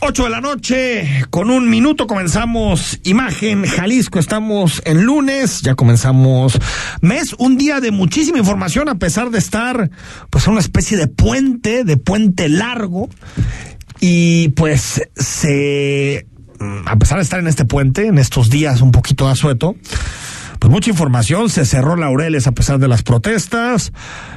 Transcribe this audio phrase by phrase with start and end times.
[0.00, 4.20] 8 de la noche, con un minuto comenzamos Imagen Jalisco.
[4.20, 6.58] Estamos en lunes, ya comenzamos
[7.00, 9.90] mes, un día de muchísima información a pesar de estar
[10.30, 13.08] pues una especie de puente, de puente largo.
[13.98, 16.26] Y pues se,
[16.86, 19.74] a pesar de estar en este puente, en estos días un poquito de asueto,
[20.58, 23.92] pues mucha información, se cerró Laureles a pesar de las protestas,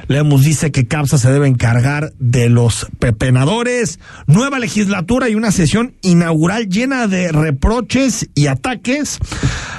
[0.08, 5.94] Lemus dice que CAPSA se debe encargar de los pepenadores, nueva legislatura y una sesión
[6.02, 9.18] inaugural llena de reproches y ataques,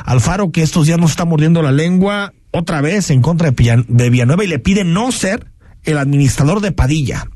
[0.05, 4.09] Alfaro que estos días nos está mordiendo la lengua otra vez en contra de, de
[4.09, 5.47] Villanueva y le pide no ser
[5.83, 7.27] el administrador de Padilla.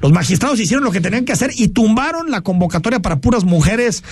[0.00, 4.04] Los magistrados hicieron lo que tenían que hacer y tumbaron la convocatoria para puras mujeres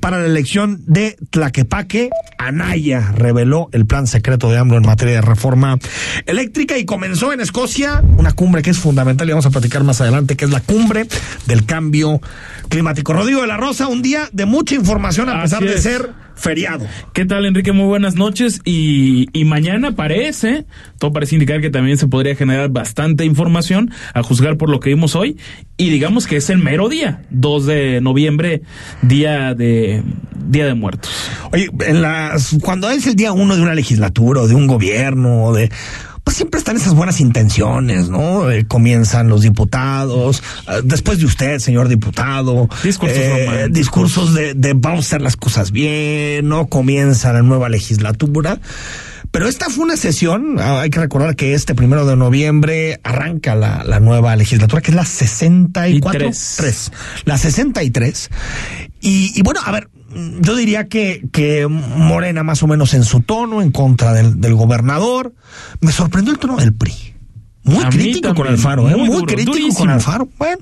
[0.00, 2.10] para la elección de Tlaquepaque.
[2.38, 5.78] Anaya reveló el plan secreto de AMLO en materia de reforma
[6.26, 10.00] eléctrica y comenzó en Escocia una cumbre que es fundamental y vamos a platicar más
[10.00, 11.06] adelante, que es la cumbre
[11.46, 12.20] del cambio
[12.68, 13.12] climático.
[13.12, 16.86] Rodrigo de la Rosa, un día de mucha información a pesar de ser feriado.
[17.12, 17.72] ¿Qué tal, Enrique?
[17.72, 18.60] Muy buenas noches.
[18.64, 20.66] Y, y, mañana parece,
[20.98, 24.90] todo parece indicar que también se podría generar bastante información, a juzgar por lo que
[24.90, 25.36] vimos hoy.
[25.76, 28.62] Y digamos que es el mero día, 2 de noviembre,
[29.02, 30.02] día de
[30.46, 31.10] Día de Muertos.
[31.52, 35.44] Oye, en las, cuando es el día uno de una legislatura o de un gobierno,
[35.44, 35.70] o de
[36.24, 38.50] pues siempre están esas buenas intenciones, ¿no?
[38.50, 44.74] Eh, comienzan los diputados, uh, después de usted, señor diputado, discursos, eh, discursos de, de,
[44.74, 46.68] vamos a hacer las cosas bien, ¿no?
[46.68, 48.60] Comienza la nueva legislatura.
[49.32, 53.82] Pero esta fue una sesión, hay que recordar que este primero de noviembre arranca la,
[53.82, 55.90] la nueva legislatura, que es la 64.
[55.94, 56.54] Y tres.
[56.58, 56.92] 3,
[57.24, 58.30] la 63.
[59.00, 59.88] Y, y bueno, a ver,
[60.40, 64.54] yo diría que, que Morena más o menos en su tono, en contra del, del
[64.54, 65.32] gobernador.
[65.80, 66.92] Me sorprendió el tono del PRI.
[67.64, 68.96] Muy A crítico con Alfaro, ¿eh?
[68.96, 69.78] muy muy, duro, crítico durísimo.
[69.78, 70.28] con Alfaro.
[70.36, 70.58] Bueno,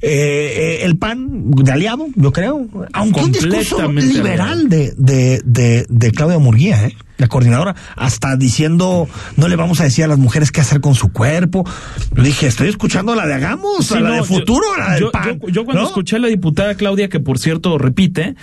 [0.00, 2.66] eh, eh, el PAN de aliado, yo creo.
[2.92, 6.96] Aunque un discurso liberal de, de, de, de Claudia Murguía, ¿eh?
[7.22, 10.94] La coordinadora, hasta diciendo, no le vamos a decir a las mujeres qué hacer con
[10.94, 11.64] su cuerpo.
[12.14, 14.78] Yo dije, estoy escuchando la de Hagamos, Sí, a la no, de yo- Futuro, a
[14.78, 15.38] la del yo, PAN.
[15.40, 15.88] yo- yo cuando ¿no?
[15.88, 18.34] escuché a la diputada Claudia, que por cierto repite,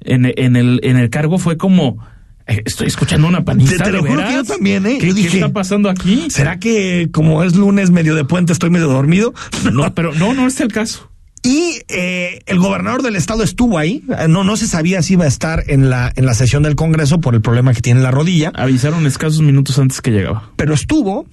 [0.00, 1.98] en, en, el, en el cargo fue como,
[2.46, 3.78] eh, estoy escuchando una panista.
[3.78, 4.98] Te- te lo ¿de juro que yo también, ¿eh?
[5.00, 6.26] ¿Qué, Yo qué dije, está pasando aquí?
[6.30, 9.32] ¿Será que como es lunes medio de puente estoy medio dormido?
[9.72, 11.10] No, pero no, no es el caso.
[11.46, 14.02] Y eh, el gobernador del estado estuvo ahí.
[14.18, 16.74] Eh, No, no se sabía si iba a estar en la, en la sesión del
[16.76, 20.50] Congreso por el problema que tiene en la rodilla, Avisaron escasos minutos antes que llegaba.
[20.56, 21.26] pero estuvo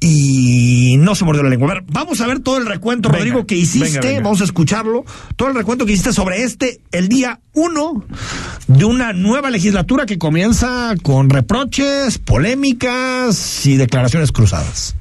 [0.00, 1.70] y no se mordió la lengua.
[1.70, 3.88] A ver, vamos a ver todo el recuento, Venga, Rodrigo, que hiciste.
[3.88, 4.20] venga, venga.
[4.22, 5.04] Vamos a escucharlo.
[5.36, 8.04] Todo el recuento que hiciste sobre este, el día uno
[8.66, 14.94] de una nueva legislatura que comienza con reproches, polémicas y declaraciones cruzadas.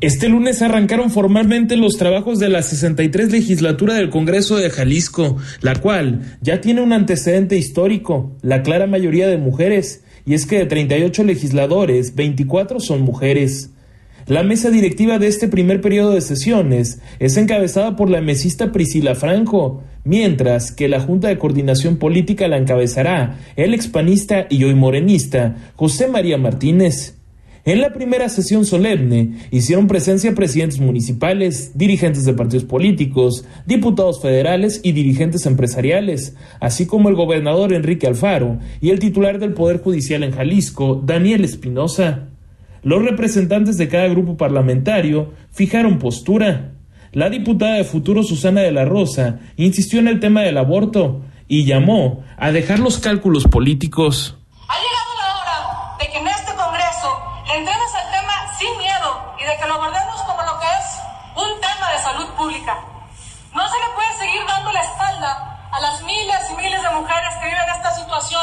[0.00, 5.74] Este lunes arrancaron formalmente los trabajos de la 63 legislatura del Congreso de Jalisco, la
[5.74, 10.66] cual ya tiene un antecedente histórico, la clara mayoría de mujeres, y es que de
[10.66, 13.70] 38 legisladores, 24 son mujeres.
[14.28, 19.16] La mesa directiva de este primer periodo de sesiones es encabezada por la mesista Priscila
[19.16, 25.56] Franco, mientras que la Junta de Coordinación Política la encabezará el expanista y hoy morenista
[25.74, 27.17] José María Martínez.
[27.64, 34.80] En la primera sesión solemne hicieron presencia presidentes municipales, dirigentes de partidos políticos, diputados federales
[34.82, 40.22] y dirigentes empresariales, así como el gobernador Enrique Alfaro y el titular del Poder Judicial
[40.22, 42.28] en Jalisco, Daniel Espinosa.
[42.82, 46.72] Los representantes de cada grupo parlamentario fijaron postura.
[47.12, 51.64] La diputada de Futuro Susana de la Rosa insistió en el tema del aborto y
[51.64, 54.36] llamó a dejar los cálculos políticos.
[54.68, 57.08] Ha llegado la hora de que en este Congreso
[57.48, 59.08] le entremos al tema sin miedo
[59.40, 60.86] y de que lo abordemos como lo que es
[61.34, 62.76] un tema de salud pública.
[63.56, 67.30] No se le puede seguir dando la espalda a las miles y miles de mujeres
[67.38, 68.42] que viven esta situación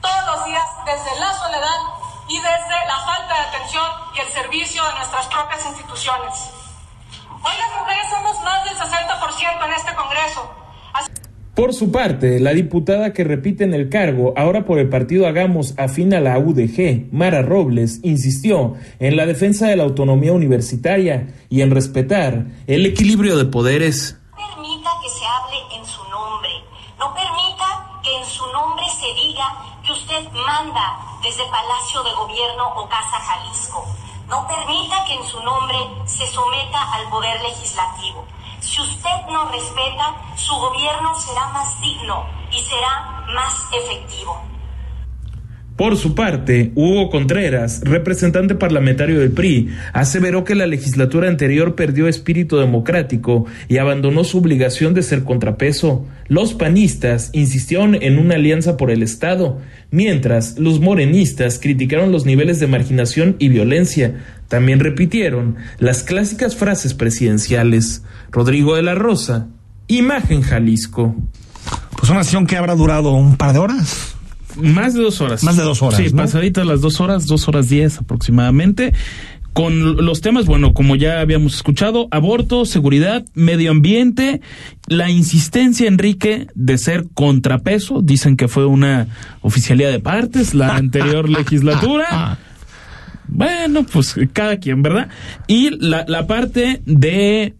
[0.00, 1.80] todos los días desde la soledad
[2.26, 3.84] y desde la falta de atención
[4.16, 6.32] y el servicio de nuestras propias instituciones.
[7.28, 10.50] Hoy las mujeres somos más del 60% en este Congreso.
[11.54, 15.74] Por su parte, la diputada que repite en el cargo, ahora por el partido Hagamos
[15.76, 21.60] afín a la UDG, Mara Robles, insistió en la defensa de la autonomía universitaria y
[21.60, 24.19] en respetar el equilibrio de poderes.
[28.90, 29.46] Se diga
[29.84, 33.86] que usted manda desde Palacio de Gobierno o Casa Jalisco.
[34.26, 38.24] No permita que en su nombre se someta al poder legislativo.
[38.60, 44.49] Si usted no respeta, su gobierno será más digno y será más efectivo.
[45.80, 52.06] Por su parte, Hugo Contreras, representante parlamentario del PRI, aseveró que la legislatura anterior perdió
[52.06, 56.04] espíritu democrático y abandonó su obligación de ser contrapeso.
[56.28, 62.60] Los panistas insistieron en una alianza por el Estado, mientras los morenistas criticaron los niveles
[62.60, 64.20] de marginación y violencia.
[64.48, 68.04] También repitieron las clásicas frases presidenciales.
[68.30, 69.48] Rodrigo de la Rosa,
[69.86, 71.16] Imagen Jalisco.
[71.96, 74.19] Pues una sesión que habrá durado un par de horas.
[74.56, 75.42] Más de dos horas.
[75.44, 76.16] Más de dos horas, Sí, ¿no?
[76.22, 78.92] pasaditas las dos horas, dos horas diez aproximadamente.
[79.52, 84.40] Con los temas, bueno, como ya habíamos escuchado, aborto, seguridad, medio ambiente,
[84.86, 88.00] la insistencia, Enrique, de ser contrapeso.
[88.00, 89.08] Dicen que fue una
[89.40, 92.38] oficialía de partes la anterior legislatura.
[93.26, 95.08] Bueno, pues cada quien, ¿verdad?
[95.48, 97.54] Y la, la parte de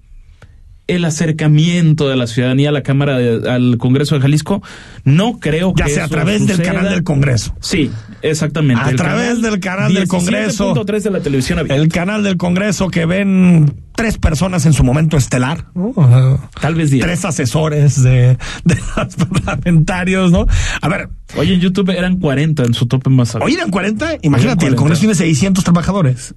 [0.96, 4.62] el acercamiento de la ciudadanía a la Cámara, de- al Congreso de Jalisco,
[5.04, 7.54] no creo Ya que sea a través del canal del Congreso.
[7.60, 7.90] Sí,
[8.22, 8.82] exactamente.
[8.84, 10.74] A El través del canal del Congreso.
[10.74, 11.80] 17.3 de la televisión abierta.
[11.82, 16.40] El canal del Congreso que ven tres personas en su momento estelar, ¿no?
[16.60, 17.04] Tal vez diez.
[17.04, 20.46] Tres asesores de, de los parlamentarios, ¿no?
[20.80, 23.44] A ver, Oye, en YouTube eran 40 en su tope más alto.
[23.46, 24.76] hoy eran 40, imagínate, el 40.
[24.76, 26.34] Congreso tiene 600 trabajadores.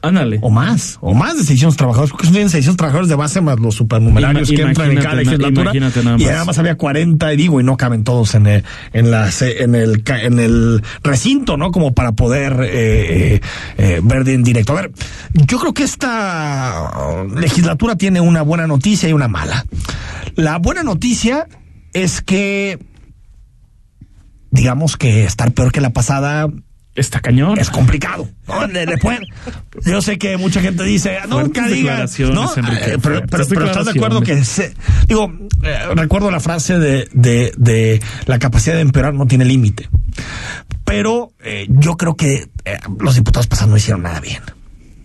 [0.00, 0.38] Ándale.
[0.42, 3.74] O más, o más de 600 trabajadores, porque tienen 600 trabajadores de base más los
[3.74, 5.72] supernumerarios Ima- que entran en cada legislatura.
[6.18, 9.28] Y nada más había 40, y digo, y no caben todos en el, en la,
[9.40, 11.72] en el, en el recinto, ¿no?
[11.72, 13.40] Como para poder eh, eh,
[13.78, 14.72] eh, ver de en directo.
[14.72, 14.92] A ver,
[15.34, 16.90] yo creo que esta
[17.36, 19.66] legislatura tiene una buena noticia y una mala.
[20.36, 21.48] La buena noticia
[21.92, 22.78] es que,
[24.50, 26.48] digamos que estar peor que la pasada
[26.98, 27.58] Está cañón.
[27.58, 28.28] es complicado.
[28.46, 28.66] ¿no?
[28.98, 29.24] Pueden-
[29.84, 32.46] yo sé que mucha gente dice, "Ah, nunca digas, ¿no?
[32.56, 34.74] Eh, pero, pero- pero estás de acuerdo que, se-
[35.06, 39.88] digo, eh, recuerdo la frase de, de, de la capacidad de empeorar no tiene límite.
[40.84, 42.48] Pero eh, yo creo que
[43.00, 44.42] los diputados pasados no hicieron nada bien.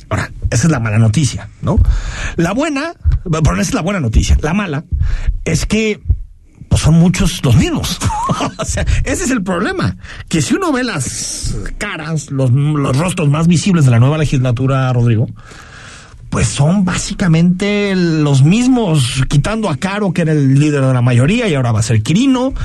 [0.09, 1.77] Ahora, esa es la mala noticia, ¿no?
[2.35, 2.93] La buena,
[3.23, 4.37] pero esa es la buena noticia.
[4.41, 4.83] La mala
[5.45, 5.99] es que
[6.73, 7.99] pues son muchos los mismos.
[8.57, 9.95] o sea, ese es el problema.
[10.27, 14.91] Que si uno ve las caras, los, los rostros más visibles de la nueva legislatura,
[14.91, 15.27] Rodrigo,
[16.31, 21.47] pues son básicamente los mismos, quitando a Caro, que era el líder de la mayoría,
[21.47, 22.55] y ahora va a ser Quirino,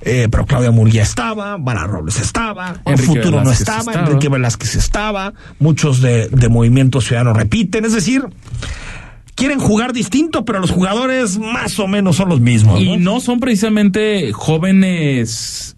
[0.00, 4.06] eh, pero Claudia Murguía estaba, Vara Robles estaba, el futuro no estaba, estaba.
[4.06, 8.28] Enrique Velázquez estaba, muchos de, de Movimiento Ciudadano repiten, es decir,
[9.36, 12.80] quieren jugar distinto, pero los jugadores más o menos son los mismos.
[12.80, 13.14] Y ¿no?
[13.14, 15.76] no son precisamente jóvenes,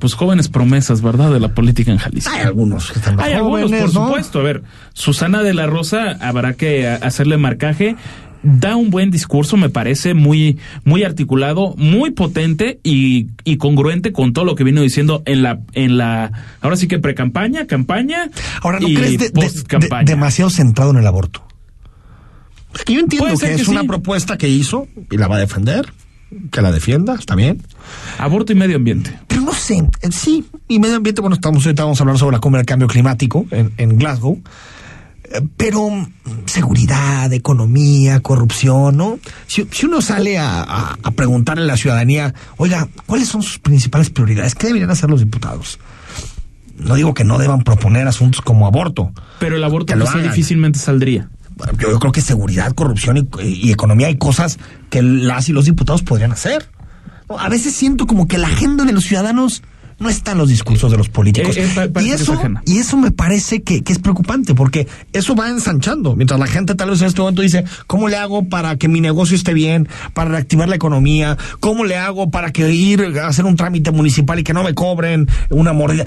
[0.00, 1.30] pues jóvenes promesas, ¿verdad?
[1.32, 2.30] De la política en Jalisco.
[2.32, 4.06] Hay algunos que están más Hay algunos, por ¿no?
[4.06, 4.38] supuesto.
[4.40, 4.62] A ver,
[4.94, 7.96] Susana de la Rosa habrá que hacerle marcaje.
[8.42, 14.32] Da un buen discurso, me parece muy, muy articulado, muy potente y, y congruente con
[14.32, 16.32] todo lo que vino diciendo en la, en la,
[16.62, 18.30] ahora sí que pre-campaña, campaña.
[18.62, 21.42] Ahora, ¿no y crees de- de- demasiado centrado en el aborto?
[22.86, 25.92] Yo entiendo que, es una propuesta que hizo y la va a defender,
[26.50, 27.62] que la defienda, está bien.
[28.18, 29.18] Aborto y medio ambiente.
[29.26, 32.40] Pero no sé, sí, y medio ambiente, bueno, estamos ahorita vamos a hablar sobre la
[32.40, 34.40] cumbre del cambio climático en, en Glasgow.
[35.24, 36.06] Eh, Pero mm,
[36.46, 39.18] seguridad, economía, corrupción, ¿no?
[39.46, 43.58] Si, si uno sale a, a- a preguntarle a la ciudadanía, oiga, ¿cuáles son sus
[43.58, 44.54] principales prioridades?
[44.54, 45.78] ¿Qué deberían hacer los diputados?
[46.78, 49.12] No digo que no deban proponer asuntos como aborto.
[49.38, 50.22] Pero el aborto Que lo hagan.
[50.22, 51.28] difícilmente saldría.
[51.78, 55.64] Yo, yo creo que seguridad, corrupción y, y economía hay cosas que las y los
[55.64, 56.68] diputados podrían hacer.
[57.38, 59.62] A veces siento como que la agenda de los ciudadanos
[60.00, 61.56] no está en los discursos de los políticos.
[61.56, 65.48] Eh, eh, y, eso, y eso me parece que, que es preocupante porque eso va
[65.50, 66.16] ensanchando.
[66.16, 69.00] Mientras la gente tal vez en este momento dice, ¿cómo le hago para que mi
[69.00, 71.36] negocio esté bien, para reactivar la economía?
[71.60, 74.74] ¿Cómo le hago para que ir a hacer un trámite municipal y que no me
[74.74, 76.06] cobren una mordida?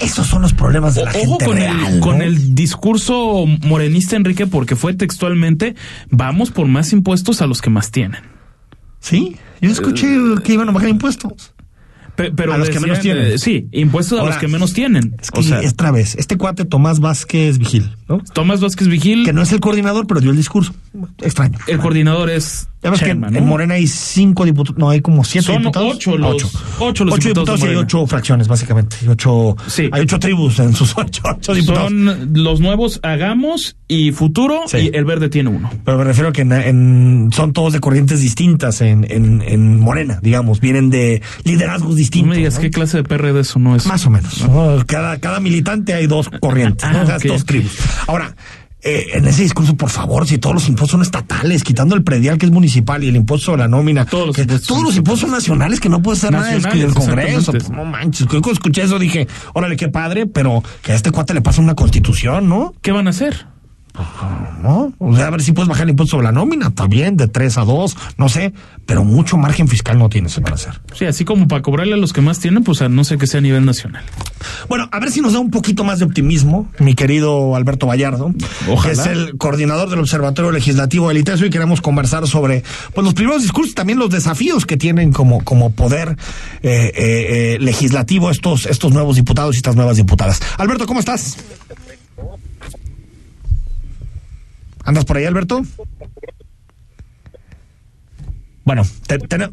[0.00, 4.16] Esos son los problemas de la Ojo gente con, real, el, con el discurso morenista,
[4.16, 5.74] Enrique, porque fue textualmente,
[6.10, 8.20] vamos por más impuestos a los que más tienen.
[9.00, 10.08] Sí, yo escuché
[10.44, 11.54] que iban a bajar impuestos.
[12.16, 13.26] Pe- pero A los que menos tienen.
[13.26, 15.14] eh, sí, impuestos a los que menos tienen.
[15.20, 18.18] Es que o sea, otra vez, este cuate Tomás Vázquez Vigil, ¿no?
[18.32, 20.74] Tomás Vázquez Vigil, Que no es el coordinador, pero dio el discurso.
[21.22, 21.58] Extraño.
[21.66, 23.38] el coordinador es Ya ves Chema, que en, ¿no?
[23.40, 25.94] en Morena hay cinco diputados, no, hay como siete Son diputados.
[25.96, 27.80] ocho los- ocho los diputados y Morena.
[27.80, 28.96] ocho fracciones, básicamente.
[29.08, 29.88] Ocho, Sí.
[29.92, 31.88] Hay ocho tribus en sus ocho, ocho diputados.
[31.90, 34.90] Son los nuevos Hagamos y Futuro Sí.
[34.92, 35.70] y el Verde tiene uno.
[35.84, 39.78] Pero me refiero a que en, en- son todos de corrientes distintas en, en, en
[39.80, 40.60] Morena, digamos.
[40.60, 42.30] Vienen de liderazgos No distintos.
[42.30, 42.60] me digas ¿no?
[42.60, 43.86] qué clase de PRD eso no es.
[43.86, 44.40] Más o menos.
[44.48, 44.84] ¿no?
[44.86, 47.02] Cada, cada militante hay dos corrientes, Ah, ¿no?
[47.02, 47.24] O sea, ok.
[47.24, 47.76] dos tribus.
[48.06, 48.34] Ahora,
[48.88, 52.38] eh, en ese discurso, por favor, si todos los impuestos son estatales, quitando el predial
[52.38, 54.86] que es municipal y el impuesto sobre la nómina, Todos los que impuestos todos son
[54.86, 57.52] los impuestos son nacionales, que no puede ser nada del Congreso.
[57.52, 61.34] Pues, no manches, cuando escuché eso dije, órale, qué padre, pero que a este cuate
[61.34, 62.74] le pasa una constitución, ¿no?
[62.80, 63.46] ¿Qué van a hacer?
[64.62, 64.92] ¿No?
[64.98, 67.28] O sea, a ver si puedes bajar el impuesto sobre la nómina, está bien, de
[67.28, 68.52] 3 a 2, no sé,
[68.86, 70.80] pero mucho margen fiscal no tienes para hacer.
[70.94, 73.26] Sí, así como para cobrarle a los que más tienen, pues a no sé que
[73.26, 74.04] sea a nivel nacional.
[74.68, 78.32] Bueno, a ver si nos da un poquito más de optimismo, mi querido Alberto Vallardo,
[78.68, 78.94] Ojalá.
[78.94, 82.62] que es el coordinador del Observatorio Legislativo del ITESO y queremos conversar sobre
[82.94, 86.16] pues, los primeros discursos, también los desafíos que tienen como, como poder
[86.62, 90.40] eh, eh, eh, legislativo estos, estos nuevos diputados y estas nuevas diputadas.
[90.56, 91.36] Alberto, ¿cómo estás?
[94.88, 95.60] ¿Andas por ahí, Alberto?
[98.64, 99.50] Bueno, te- te-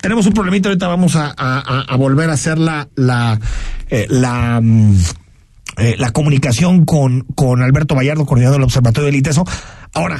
[0.00, 3.38] tenemos un problemita, ahorita vamos a, a- a- a volver a hacer la, la,
[3.88, 4.96] eh, la, mm,
[5.78, 9.44] eh, la comunicación con, con Alberto Vallardo, coordinador del Observatorio del ITESO.
[9.94, 10.18] Ahora,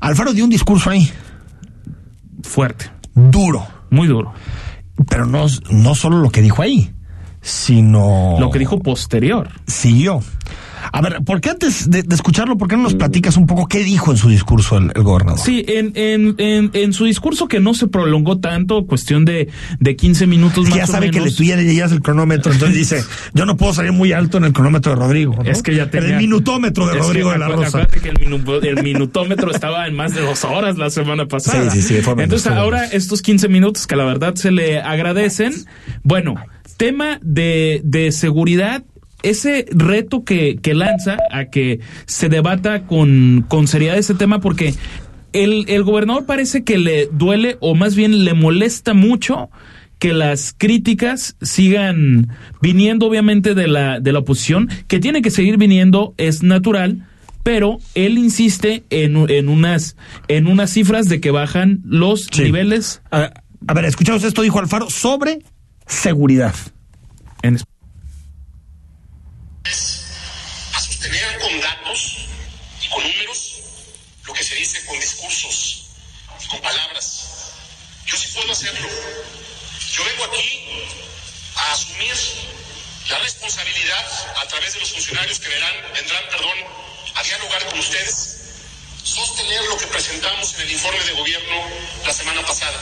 [0.00, 1.08] Alfaro dio un discurso ahí,
[2.42, 4.32] Fuerte, duro, muy duro.
[5.08, 6.92] pero no, no solo lo que dijo ahí,
[7.40, 8.36] sino...
[8.40, 9.50] Lo que dijo posterior.
[9.68, 10.20] Siguió.
[10.92, 13.66] A ver, ¿por qué antes de, de escucharlo, por qué no nos platicas un poco
[13.66, 15.40] qué dijo en su discurso el, el gobernador?
[15.40, 19.48] Sí, en, en, en, en su discurso que no se prolongó tanto, cuestión de,
[19.80, 22.76] de 15 minutos Es más ya o sabe que le ya le el cronómetro, entonces
[22.76, 23.04] dice,
[23.34, 25.34] yo no puedo salir muy alto en el cronómetro de Rodrigo.
[25.36, 25.50] ¿no?
[25.50, 26.10] Es que ya En tenía...
[26.10, 27.86] el minutómetro de Rodrigo de la Rosa.
[27.86, 31.70] Que el, minu- el minutómetro estaba en más de dos horas la semana pasada.
[31.70, 32.94] Sí, sí, sí, fue menos, Entonces fue ahora menos.
[32.94, 35.52] estos 15 minutos que la verdad se le agradecen.
[36.02, 36.34] Bueno,
[36.76, 38.84] tema de, de seguridad.
[39.22, 44.74] Ese reto que, que lanza a que se debata con, con seriedad ese tema porque
[45.32, 49.50] el, el gobernador parece que le duele o más bien le molesta mucho
[49.98, 52.28] que las críticas sigan
[52.62, 57.04] viniendo obviamente de la, de la oposición, que tiene que seguir viniendo, es natural,
[57.42, 59.96] pero él insiste en, en, unas,
[60.28, 62.44] en unas cifras de que bajan los Sí.
[62.44, 63.32] niveles A,
[63.66, 65.40] a ver, escuchamos esto, dijo Alfaro, sobre
[65.86, 66.54] seguridad.
[67.42, 67.58] en
[69.68, 72.16] a sostener con datos
[72.82, 73.54] y con números
[74.24, 75.84] lo que se dice con discursos
[76.42, 77.52] y con palabras.
[78.06, 78.88] Yo sí puedo hacerlo.
[79.92, 80.86] Yo vengo aquí
[81.56, 82.14] a asumir
[83.08, 86.58] la responsabilidad a través de los funcionarios que verán, vendrán, perdón,
[87.14, 88.36] a dialogar con ustedes,
[89.02, 91.70] sostener lo que presentamos en el informe de gobierno
[92.06, 92.78] la semana pasada.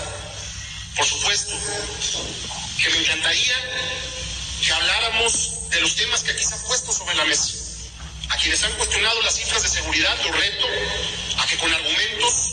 [0.96, 1.52] Por supuesto
[2.80, 3.54] que me encantaría
[4.62, 7.52] que habláramos de los temas que aquí se han puesto sobre la mesa.
[8.30, 10.66] A quienes han cuestionado las cifras de seguridad, los reto
[11.38, 12.52] a que con argumentos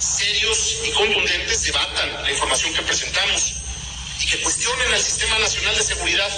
[0.00, 3.52] serios y contundentes debatan la información que presentamos
[4.20, 6.28] y que cuestionen al Sistema Nacional de Seguridad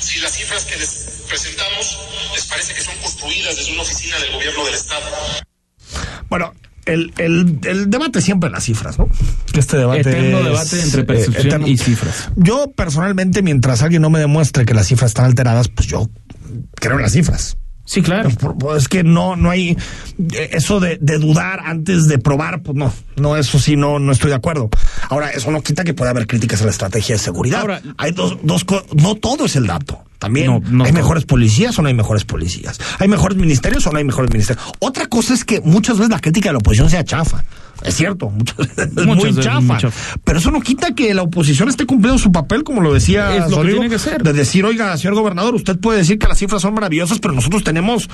[0.00, 0.90] si las cifras que les
[1.28, 1.98] presentamos
[2.34, 5.10] les parece que son construidas desde una oficina del gobierno del Estado.
[6.28, 6.54] Bueno,
[6.86, 9.08] el, el, el debate siempre en las cifras, ¿no?
[9.54, 12.30] Este debate Eterno es, debate entre eh, percepción y cifras.
[12.36, 16.08] Yo personalmente, mientras alguien no me demuestre que las cifras están alteradas, pues yo
[16.76, 17.56] creo en las cifras.
[17.86, 18.30] Sí, claro.
[18.30, 19.76] Por- por- Es que no, no hay
[20.32, 24.10] eh, eso de, de dudar antes de probar, pues no, no, eso sí, no, no
[24.12, 24.70] estoy de acuerdo.
[25.10, 27.60] Ahora, eso no quita que pueda haber críticas a la estrategia de seguridad.
[27.60, 30.02] Ahora- hay dos, dos, co- no todo es el dato.
[30.24, 32.78] También No, no hay mejores policías o no hay mejores policías.
[32.98, 34.64] Hay mejores ministerios o no hay mejores ministerios.
[34.80, 37.44] Otra cosa es que muchas veces la crítica de la oposición sea chafa.
[37.82, 39.78] Es cierto, muchas veces es Muchas muy veces chafa.
[40.22, 43.50] Pero eso no quita que la oposición esté cumpliendo su papel, como lo decía Es
[43.50, 44.22] lo que tiene que ser.
[44.22, 47.62] de decir, oiga, señor gobernador, usted puede decir que las cifras son maravillosas, pero nosotros
[47.64, 48.08] tenemos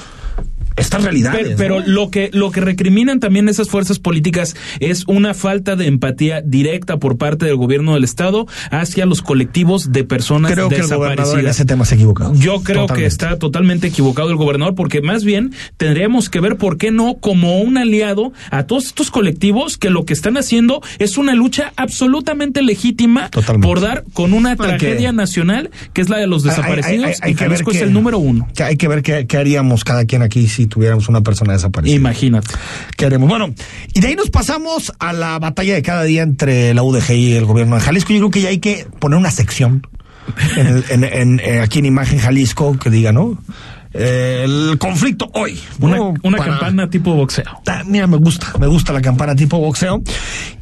[0.76, 1.40] estas realidades.
[1.42, 1.86] Pero, pero ¿no?
[1.86, 6.98] lo que lo que recriminan también esas fuerzas políticas es una falta de empatía directa
[6.98, 11.10] por parte del gobierno del estado hacia los colectivos de personas creo que el gobernador
[11.10, 11.56] en desaparecidas.
[11.56, 12.34] ese tema se equivocado.
[12.34, 16.78] Yo creo que está totalmente equivocado el gobernador porque más bien tendríamos que ver por
[16.78, 21.18] qué no como un aliado a todos estos colectivos que lo que están haciendo es
[21.18, 23.66] una lucha absolutamente legítima Totalmente.
[23.66, 27.14] por dar con una que- tragedia nacional que es la de los hay- desaparecidos hay-
[27.22, 28.48] hay y que ver Jalisco es el número uno.
[28.54, 31.96] que hay que ver qué, qué haríamos cada quien aquí si tuviéramos una persona desaparecida.
[31.96, 32.48] Imagínate.
[32.96, 33.28] ¿Qué haremos?
[33.28, 33.54] Bueno,
[33.94, 37.32] y de ahí nos pasamos a la batalla de cada día entre la UDG y
[37.34, 38.12] el gobierno de Jalisco.
[38.12, 39.86] Yo creo que ya hay que poner una sección
[40.56, 43.38] en el- en- en- eh, aquí en Imagen Jalisco que diga, ¿no?
[43.92, 45.58] eh, el conflicto hoy.
[45.80, 46.14] Una, ¿no?
[46.22, 47.44] una Para- campana tipo boxeo.
[47.66, 50.00] Ah, Mira, me gusta, me gusta la campana tipo boxeo.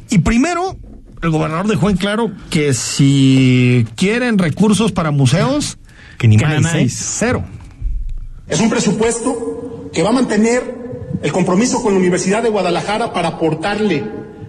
[0.09, 0.75] Y primero,
[1.21, 5.77] el gobernador dejó en claro que si quieren recursos para museos,
[6.17, 6.97] que ni más, nanáis.
[7.19, 7.43] cero.
[8.47, 10.79] Es un presupuesto que va a mantener
[11.21, 14.03] el compromiso con la Universidad de Guadalajara para aportarle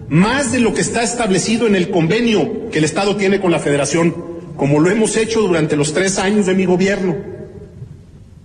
[0.09, 3.59] más de lo que está establecido en el convenio que el Estado tiene con la
[3.59, 4.13] Federación,
[4.57, 7.15] como lo hemos hecho durante los tres años de mi gobierno.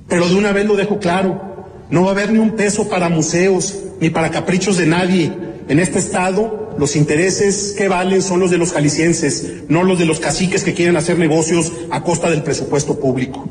[0.09, 1.57] Pero de una vez lo dejo claro,
[1.91, 5.33] no va a haber ni un peso para museos, ni para caprichos de nadie.
[5.69, 10.07] En este Estado, los intereses que valen son los de los jaliscienses, no los de
[10.07, 13.49] los caciques que quieren hacer negocios a costa del presupuesto público.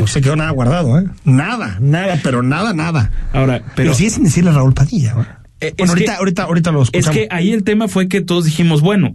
[0.00, 1.04] No se quedó nada guardado, ¿eh?
[1.24, 3.10] Nada, nada, pero nada, nada.
[3.32, 5.10] Ahora, Pero pero sí sin decirle a Raúl Padilla.
[5.18, 5.24] ¿eh?
[5.60, 7.16] Eh, bueno, es ahorita, que- ahorita, ahorita lo es escuchamos.
[7.16, 9.14] que ahí el tema fue que todos dijimos, bueno,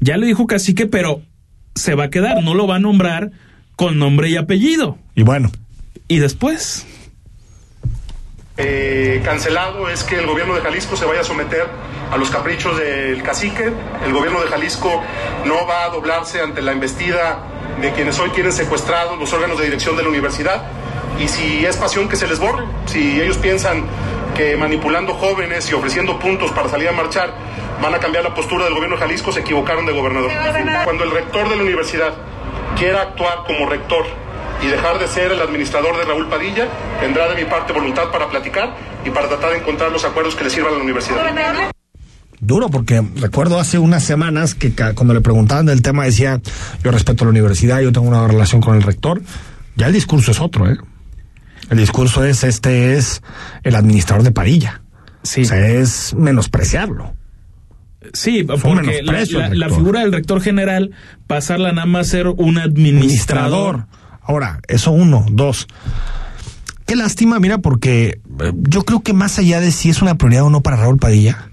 [0.00, 1.20] ya le dijo cacique, pero
[1.74, 3.30] se va a quedar, no lo va a nombrar
[3.76, 4.98] con nombre y apellido.
[5.14, 5.50] Y bueno,
[6.08, 6.86] Y después,
[8.58, 11.66] eh, cancelado es que el gobierno de Jalisco se vaya a someter
[12.12, 13.72] a los caprichos del cacique.
[14.04, 15.02] El gobierno de Jalisco
[15.46, 17.42] no va a doblarse ante la embestida
[17.80, 20.62] de quienes hoy tienen secuestrados los órganos de dirección de la universidad.
[21.18, 23.84] Y si es pasión que se les borre, si ellos piensan
[24.36, 27.32] que manipulando jóvenes y ofreciendo puntos para salir a marchar
[27.80, 30.30] van a cambiar la postura del gobierno de Jalisco, se equivocaron de gobernador.
[30.84, 32.14] Cuando el rector de la universidad
[32.78, 34.06] quiera actuar como rector
[34.62, 36.68] y dejar de ser el administrador de Raúl Padilla,
[37.00, 38.74] tendrá de mi parte voluntad para platicar
[39.04, 41.71] y para tratar de encontrar los acuerdos que le sirvan a la universidad.
[42.42, 46.40] Duro, porque recuerdo hace unas semanas que cuando le preguntaban del tema decía,
[46.84, 49.22] yo respeto la universidad, yo tengo una relación con el rector.
[49.76, 50.76] Ya el discurso es otro, ¿eh?
[51.70, 53.22] El discurso es, este es
[53.62, 54.82] el administrador de Padilla.
[55.22, 57.14] sí, O sea, es menospreciarlo.
[58.12, 58.66] sí, porque
[59.02, 60.90] la, menosprecio la- la figura del rector general,
[61.28, 63.76] pasarla nada más a ser un administrador.
[63.76, 63.86] administrador.
[64.24, 65.68] Ahora, eso uno, dos.
[66.86, 70.42] Qué lástima, mira, porque eh, yo creo que más allá de si es una prioridad
[70.44, 71.48] o no para Raúl Padilla,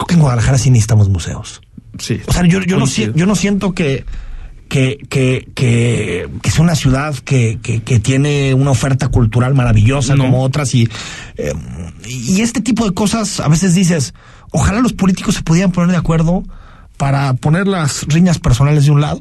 [0.00, 1.60] creo que en Guadalajara sí necesitamos museos.
[1.98, 2.20] Sí.
[2.26, 4.04] O sea, yo, yo, no, yo no siento que,
[4.68, 10.14] que, que, que, que sea una ciudad que, que, que tiene una oferta cultural maravillosa
[10.14, 10.24] No.
[10.24, 10.88] como otras y,
[11.36, 11.52] eh,
[12.06, 14.14] y este tipo de cosas a veces dices,
[14.52, 16.42] ojalá los políticos se pudieran poner de acuerdo
[16.96, 19.20] para poner las riñas personales de un lado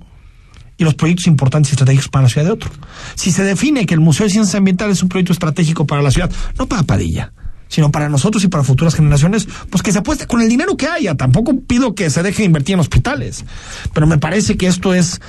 [0.78, 2.70] y los proyectos importantes y estratégicos para la ciudad de otro.
[3.16, 6.12] Si se define que el Museo de Ciencias Ambientales es un proyecto estratégico para la
[6.12, 7.34] ciudad, no para Padilla,
[7.70, 10.88] sino para nosotros y para futuras generaciones, pues que se apueste con el dinero que
[10.88, 11.16] haya.
[11.16, 13.46] Tampoco pido que se deje de invertir en hospitales,
[13.94, 15.22] pero me parece que esto es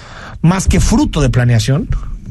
[0.43, 1.89] más que fruto de planeación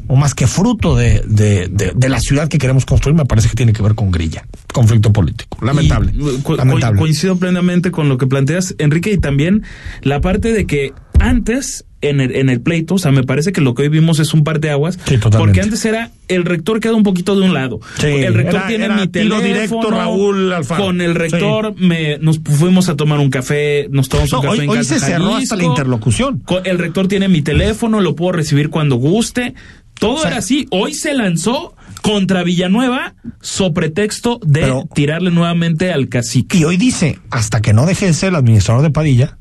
[0.08, 3.48] o más que fruto de, de, de- de la ciudad que queremos construir, me parece
[3.48, 5.56] que tiene que ver con grilla, conflicto político.
[5.64, 6.12] Lamentable.
[6.12, 6.98] Y, co- co- lamentable.
[6.98, 9.62] coincido plenamente con lo que planteas, Enrique, y también
[10.02, 13.60] la parte de que antes, en el, en el pleito, o sea, me parece que
[13.60, 15.38] lo que hoy vimos es un par de aguas, Sí, totalmente.
[15.38, 17.80] porque antes era el rector queda un poquito de un lado.
[17.98, 19.42] Sí, el rector era- tiene era mi teléfono.
[19.42, 20.84] directo, Raúl Alfaro.
[20.84, 24.58] Con el rector me, nos fuimos a tomar un café, nos tomamos No, un café
[24.58, 26.42] hoy- en hoy casa se cerró hasta la interlocución.
[26.64, 29.54] El rector tiene mi teléfono, lo puedo recibir cuando guste.
[29.98, 30.66] Todo O sea, era así.
[30.70, 36.56] Hoy se lanzó contra Villanueva so pretexto de Pero- tirarle nuevamente al cacique.
[36.56, 39.36] Y hoy dice, hasta que no deje de ser el administrador de Padilla,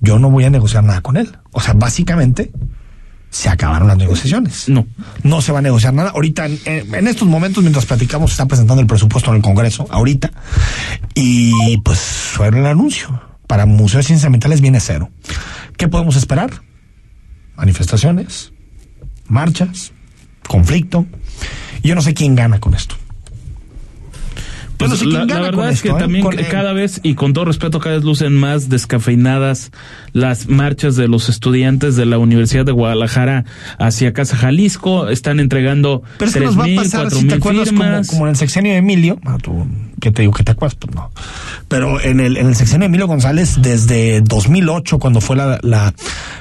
[0.00, 1.36] yo no voy a negociar nada con él.
[1.52, 2.52] O sea, básicamente
[3.30, 4.68] se acabaron las negociaciones.
[4.68, 4.86] No.
[5.22, 6.10] No se va a negociar nada.
[6.10, 10.30] Ahorita, en, estos momentos, mientras platicamos, se está presentando el presupuesto en el Congreso, ahorita.
[11.14, 13.22] Y pues fue el anuncio.
[13.46, 15.10] Para Museo de Ciencias Ambientales viene cero.
[15.76, 16.50] ¿Qué podemos esperar?
[17.56, 18.52] Manifestaciones,
[19.26, 19.92] marchas,
[20.46, 21.06] conflicto.
[21.82, 22.96] Yo no sé quién gana con esto.
[24.78, 25.94] Pues no sé la, verdad es que ¿eh?
[25.98, 29.72] también eh, cada vez, y con todo respeto, cada vez lucen más descafeinadas
[30.12, 33.44] las marchas de los estudiantes de la Universidad de Guadalajara
[33.78, 35.08] hacia Casa Jalisco.
[35.08, 37.82] Están entregando Pero es que nos va a 3,000, pasar, si te 4,000 acuerdas, como,
[37.82, 38.08] firmas.
[38.08, 39.66] como en el sexenio de Emilio, ah, tú,
[40.00, 40.76] ¿qué te digo que te acuerdas?
[40.76, 41.10] Pues no.
[41.68, 45.94] Pero en el, en el sexenio de Emilio González, desde 2008, cuando fue la, la,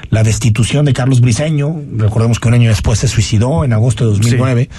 [0.10, 4.12] la destitución de Carlos Briceño, recordemos que un año después se suicidó, en agosto de
[4.12, 4.70] 2009,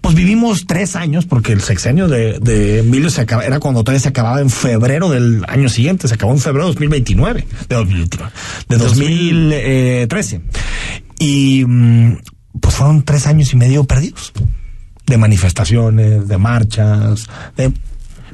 [0.00, 4.00] pues vivimos tres años, porque el sexenio de, de Emilio se acaba, era cuando todavía
[4.00, 8.32] se acababa en febrero del año siguiente, se acabó en febrero de 2029, de 2029,
[8.68, 10.40] de 2013.
[11.18, 12.16] Y mm,
[12.60, 14.32] pues fueron tres años y medio perdidos
[15.06, 17.72] de manifestaciones, de marchas, de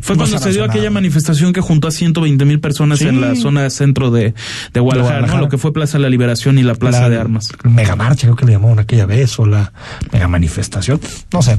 [0.00, 3.06] Fue no cuando se dio aquella manifestación que juntó a 120 mil personas Sí.
[3.08, 4.34] en la zona centro de,
[4.72, 5.38] de Guadalajara, Guadalajara.
[5.38, 5.44] ¿no?
[5.44, 7.50] lo que fue Plaza de la Liberación y la Plaza La de Armas.
[7.64, 9.72] Mega marcha, creo que le llamaron aquella vez, o la
[10.12, 11.00] mega manifestación.
[11.32, 11.58] No sé.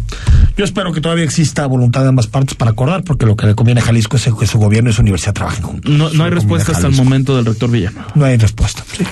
[0.58, 3.56] Yo espero que todavía exista voluntad de ambas partes para acordar, porque lo que le
[3.56, 5.92] conviene a Jalisco es que su gobierno y su universidad trabajen juntos.
[5.92, 8.08] No, no hay respuesta hasta el momento del rector Villanueva.
[8.16, 8.84] No hay respuesta.
[8.98, 9.04] Sí.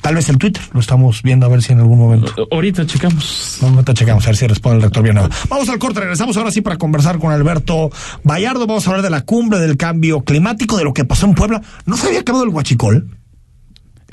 [0.00, 2.32] Tal vez el Twitter, lo estamos viendo a ver si en algún momento.
[2.50, 3.58] Ahorita checamos.
[3.60, 5.28] No, ahorita checamos a ver si responde el rector Villanueva.
[5.48, 7.90] Vamos al corte, regresamos ahora sí para conversar con Alberto
[8.24, 8.66] Vallardo.
[8.66, 11.62] Vamos a hablar de la cumbre, del cambio climático, de lo que pasó en Puebla.
[11.86, 13.10] ¿No se había acabado el huachicol?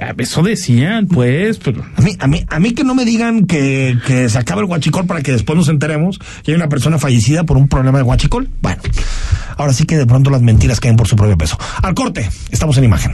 [0.01, 1.85] Ah, Eso decían, pues, pero.
[1.95, 4.67] A mí, a mí, a mí que no me digan que, que se acaba el
[4.67, 8.03] huachicol para que después nos enteremos que hay una persona fallecida por un problema de
[8.03, 8.49] huachicol.
[8.61, 8.81] Bueno,
[9.55, 11.57] ahora sí que de pronto las mentiras caen por su propio peso.
[11.81, 13.13] Al corte, estamos en imagen.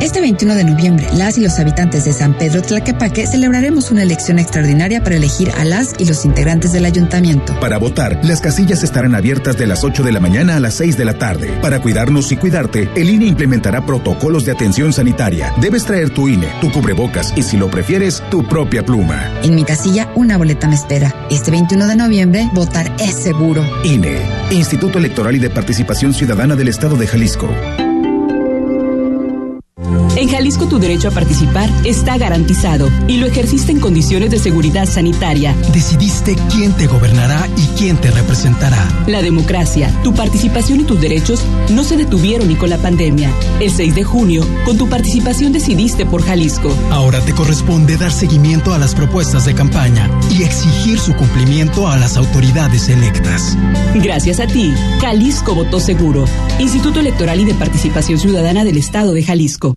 [0.00, 4.38] Este 21 de noviembre, las y los habitantes de San Pedro Tlaquepaque celebraremos una elección
[4.38, 7.58] extraordinaria para elegir a las y los integrantes del ayuntamiento.
[7.60, 10.96] Para votar, las casillas estarán abiertas de las 8 de la mañana a las 6
[10.96, 11.58] de la tarde.
[11.62, 15.54] Para cuidarnos y cuidarte, el INE implementará protocolos de atención sanitaria.
[15.60, 19.30] Debes traer tu INE, tu cubrebocas y, si lo prefieres, tu propia pluma.
[19.42, 21.14] En mi casilla, una boleta me espera.
[21.30, 23.64] Este 21 de noviembre, votar es seguro.
[23.84, 24.18] INE,
[24.50, 27.48] Instituto Electoral y de Participación Ciudadana del Estado de Jalisco.
[30.34, 35.54] Jalisco tu derecho a participar está garantizado y lo ejerciste en condiciones de seguridad sanitaria.
[35.72, 38.84] Decidiste quién te gobernará y quién te representará.
[39.06, 43.30] La democracia, tu participación y tus derechos no se detuvieron ni con la pandemia.
[43.60, 46.76] El 6 de junio, con tu participación decidiste por Jalisco.
[46.90, 51.96] Ahora te corresponde dar seguimiento a las propuestas de campaña y exigir su cumplimiento a
[51.96, 53.56] las autoridades electas.
[53.94, 56.24] Gracias a ti, Jalisco votó seguro.
[56.58, 59.76] Instituto Electoral y de Participación Ciudadana del Estado de Jalisco.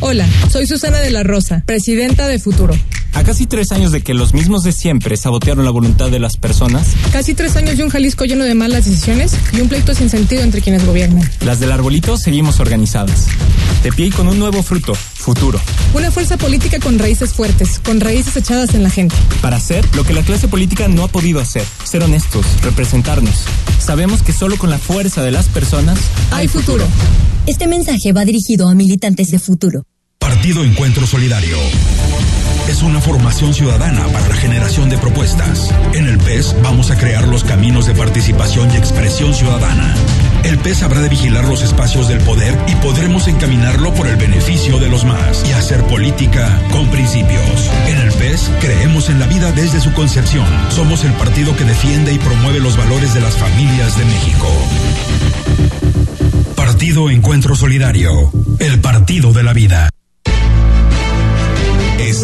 [0.00, 2.72] Hola, soy Susana de la Rosa, presidenta de Futuro.
[3.14, 6.36] A casi tres años de que los mismos de siempre sabotearon la voluntad de las
[6.36, 6.88] personas.
[7.12, 10.42] Casi tres años de un Jalisco lleno de malas decisiones y un pleito sin sentido
[10.42, 11.28] entre quienes gobiernan.
[11.40, 13.26] Las del arbolito seguimos organizadas.
[13.82, 15.60] De pie y con un nuevo fruto, futuro.
[15.94, 19.14] Una fuerza política con raíces fuertes, con raíces echadas en la gente.
[19.40, 21.64] Para hacer lo que la clase política no ha podido hacer.
[21.84, 23.44] Ser honestos, representarnos.
[23.78, 25.98] Sabemos que solo con la fuerza de las personas
[26.30, 26.84] hay futuro.
[27.46, 29.84] Este mensaje va dirigido a militantes de futuro.
[30.18, 31.56] Partido Encuentro Solidario.
[32.68, 35.74] Es una formación ciudadana para la generación de propuestas.
[35.94, 39.94] En el PES vamos a crear los caminos de participación y expresión ciudadana.
[40.44, 44.78] El PES habrá de vigilar los espacios del poder y podremos encaminarlo por el beneficio
[44.78, 47.70] de los más y hacer política con principios.
[47.86, 50.46] En el PES creemos en la vida desde su concepción.
[50.70, 54.46] Somos el partido que defiende y promueve los valores de las familias de México.
[56.54, 58.30] Partido Encuentro Solidario.
[58.58, 59.88] El partido de la vida.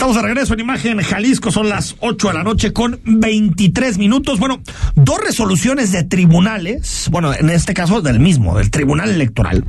[0.00, 4.38] Estamos de regreso en Imagen Jalisco, son las 8 de la noche con 23 minutos.
[4.38, 4.62] Bueno,
[4.94, 9.62] dos resoluciones de tribunales, bueno, en este caso del mismo, del Tribunal Electoral.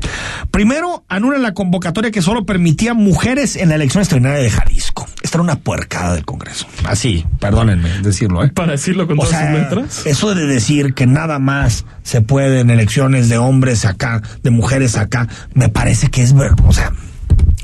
[0.49, 5.05] Primero, anulan la convocatoria que solo permitía mujeres en la elección extraordinaria de Jalisco.
[5.21, 6.65] Esta era una puercada del Congreso.
[6.85, 8.51] Así, perdónenme decirlo, ¿eh?
[8.55, 10.05] Para decirlo con O todas sea, sus letras.
[10.05, 14.95] Eso de decir que nada más se puede en elecciones de hombres acá, de mujeres
[14.95, 16.93] acá, me parece que es ver, o sea,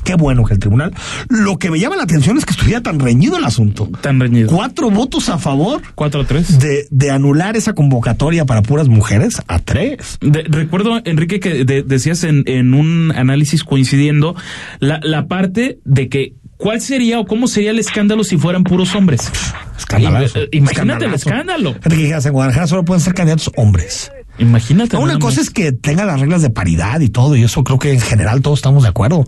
[0.04, 0.92] qué bueno que el tribunal.
[1.28, 3.88] Lo que me llama la atención es que estuviera tan reñido el asunto.
[4.00, 4.48] Tan reñido.
[4.50, 6.58] Cuatro votos a favor Cuatro a tres.
[6.58, 10.18] de, de anular esa convocatoria para puras mujeres a tres.
[10.20, 14.34] De- recuerdo, Enrique, que de- decías en, en un análisis coincidiendo
[14.80, 18.94] la, la parte de que cuál sería o cómo sería el escándalo si fueran puros
[18.94, 19.30] hombres.
[19.76, 20.38] Escandalazo.
[20.40, 21.74] Eh, eh, Imagínate el escándalo.
[21.74, 24.10] Fíjate que dijeras, en Guadalajara solo pueden ser candidatos hombres.
[24.38, 24.96] Imagínate.
[24.96, 27.92] Una cosa es que tenga las reglas de paridad y todo, y eso creo que
[27.92, 29.24] en general todos estamos de acuerdo.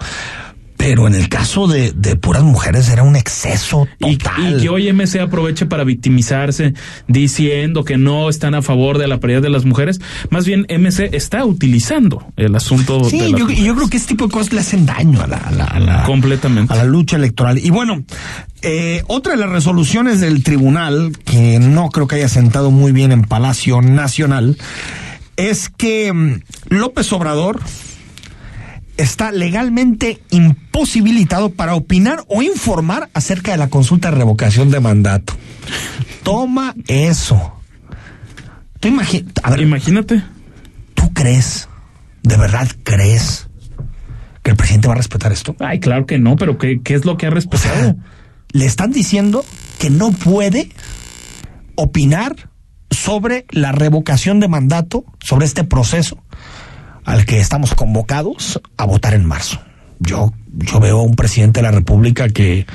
[0.82, 4.56] Pero en el caso de, de puras mujeres era un exceso Y, total.
[4.58, 6.72] y que hoy MC aproveche para victimizarse
[7.06, 10.00] diciendo que no están a favor de la paridad de las mujeres.
[10.30, 13.98] Más bien, MC está utilizando el asunto Sí, de las yo, y yo creo que
[13.98, 16.72] este tipo de cosas le hacen daño a la, a la- a la- Completamente.
[16.72, 17.58] a la lucha electoral.
[17.58, 18.02] Y bueno,
[18.62, 23.12] eh, otra de las resoluciones del tribunal, que no creo que haya sentado muy bien
[23.12, 24.56] en Palacio Nacional,
[25.36, 26.40] es que mm,
[26.70, 27.60] López Obrador
[29.02, 35.34] está legalmente imposibilitado para opinar o informar acerca de la consulta de revocación de mandato.
[36.22, 37.54] Toma eso.
[38.80, 40.22] Tú imagi- a ver, Imagínate.
[40.94, 41.68] ¿Tú crees,
[42.22, 43.48] de verdad crees,
[44.42, 45.56] que el presidente va a respetar esto?
[45.60, 47.74] Ay, claro que no, pero ¿qué, qué es lo que ha O respetado?
[47.80, 47.96] sea,
[48.52, 49.44] le están diciendo
[49.78, 50.70] que no puede
[51.74, 52.50] opinar
[52.90, 56.22] sobre la revocación de mandato, sobre este proceso
[57.04, 59.60] al que estamos convocados a votar en marzo.
[59.98, 62.66] Yo, yo veo a un presidente de la República que,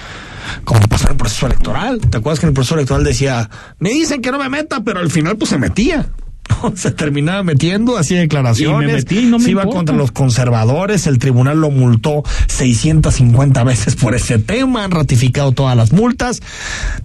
[0.64, 3.90] como pasó en el proceso electoral, ¿te acuerdas que en el proceso electoral decía, me
[3.90, 6.08] dicen que no me meta, pero al final pues se metía?
[6.76, 9.78] Se terminaba metiendo, hacía declaraciones, Y me metí no me se iba importa.
[9.80, 15.76] contra los conservadores, el tribunal lo multó 650 veces por ese tema, han ratificado todas
[15.76, 16.42] las multas.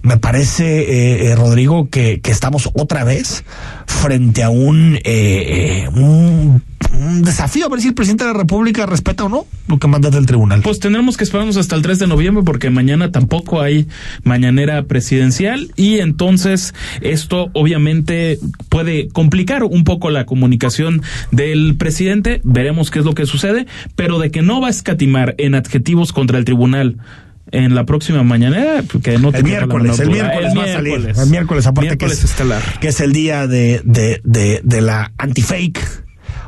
[0.03, 3.43] Me parece, eh, eh, Rodrigo, que, que estamos otra vez
[3.87, 8.37] frente a un, eh, eh, un, un desafío a ver si el presidente de la
[8.37, 10.61] República respeta o no lo que manda del tribunal.
[10.61, 13.87] Pues tendremos que esperarnos hasta el 3 de noviembre porque mañana tampoco hay
[14.23, 18.39] mañanera presidencial y entonces esto obviamente
[18.69, 22.41] puede complicar un poco la comunicación del presidente.
[22.43, 26.11] Veremos qué es lo que sucede, pero de que no va a escatimar en adjetivos
[26.13, 26.97] contra el tribunal
[27.51, 31.13] en la próxima mañanera, que no el miércoles, el miércoles va a salir.
[31.17, 32.61] El miércoles, aparte Miércoles que es, estelar.
[32.79, 35.79] que es el día de, de, de, de la anti-fake.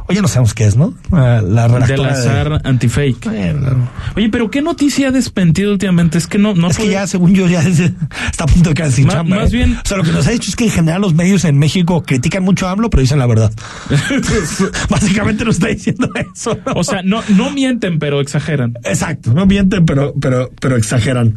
[0.08, 0.94] Oye, no sabemos qué es, ¿no?
[1.12, 3.18] La, la Del redactora de- azar antifake.
[3.30, 6.18] Bueno, Oye, pero ¿qué noticia ha despentido últimamente?
[6.18, 7.80] Es que no, no es que ya, según yo, ya es-
[8.32, 9.36] está a punto de quedar sin Ma- chamba.
[9.38, 9.58] más ¿eh?
[9.58, 11.58] bien- O sea, lo que nos ha dicho es que en general los medios en
[11.58, 13.52] México critican mucho a AMLO, pero dicen la verdad.
[14.90, 16.58] Básicamente nos está diciendo eso.
[16.66, 16.74] ¿no?
[16.76, 18.74] O sea, no, no mienten, pero exageran.
[18.84, 21.36] Exacto, no mienten, pero, pero, pero exageran.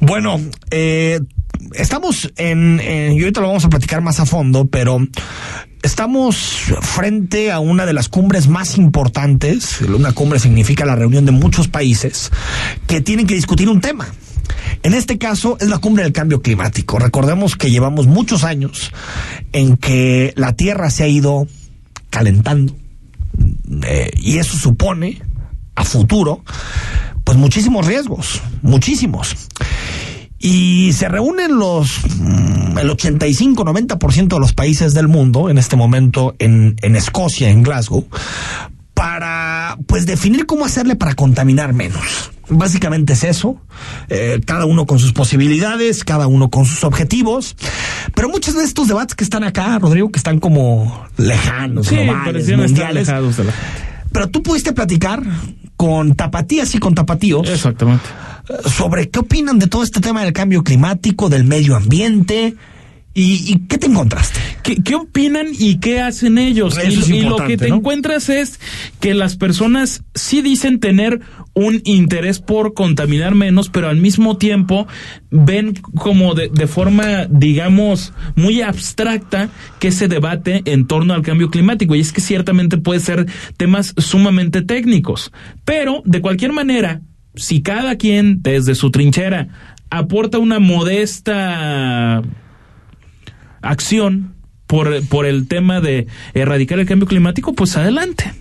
[0.00, 1.20] Bueno, eh,
[1.74, 4.98] estamos en, en- y ahorita lo vamos a platicar más a fondo, pero
[5.82, 6.36] estamos
[6.80, 9.80] frente a una de las cumbres más importantes.
[9.80, 12.30] Una cumbre significa la reunión de muchos países
[12.86, 14.06] que tienen que discutir un tema.
[14.82, 16.98] En este caso es la cumbre del cambio climático.
[16.98, 18.92] Recordemos que llevamos muchos años
[19.52, 21.46] en que la Tierra se ha ido
[22.10, 22.76] calentando
[23.84, 25.22] eh, y eso supone
[25.74, 26.44] a futuro
[27.24, 29.36] pues muchísimos riesgos, muchísimos.
[30.42, 36.34] Y se reúnen los mm, el 85-90% de los países del mundo en este momento
[36.40, 38.06] en, en Escocia, en Glasgow,
[38.92, 42.32] para pues definir cómo hacerle para contaminar menos.
[42.48, 43.56] Básicamente es eso,
[44.08, 47.56] eh, cada uno con sus posibilidades, cada uno con sus objetivos,
[48.14, 52.48] pero muchos de estos debates que están acá, Rodrigo, que están como lejanos, Sí, globales,
[52.48, 53.52] mundiales, alejados de la
[54.12, 55.22] pero tú pudiste platicar
[55.76, 58.04] con tapatías y con tapatíos Exactamente.
[58.48, 62.54] eh, sobre qué opinan de todo este tema del cambio climático, del medio ambiente
[63.14, 64.40] y, y qué te encontraste.
[64.62, 66.78] ¿Qué, qué opinan y qué hacen ellos?
[67.08, 67.76] Y, lo que te ¿no?
[67.76, 68.58] encuentras es
[69.00, 71.20] que las personas sí dicen tener
[71.54, 74.86] un interés por contaminar menos, pero al mismo tiempo
[75.30, 81.50] ven como de, de forma, digamos, muy abstracta que se debate en torno al cambio
[81.50, 81.94] climático.
[81.94, 83.26] Y es que ciertamente puede ser
[83.58, 85.32] temas sumamente técnicos.
[85.64, 87.02] Pero, de cualquier manera,
[87.34, 89.48] si cada quien desde su trinchera
[89.90, 92.22] aporta una modesta
[93.62, 94.34] acción
[94.66, 98.32] por, por el tema de erradicar el cambio climático, pues adelante.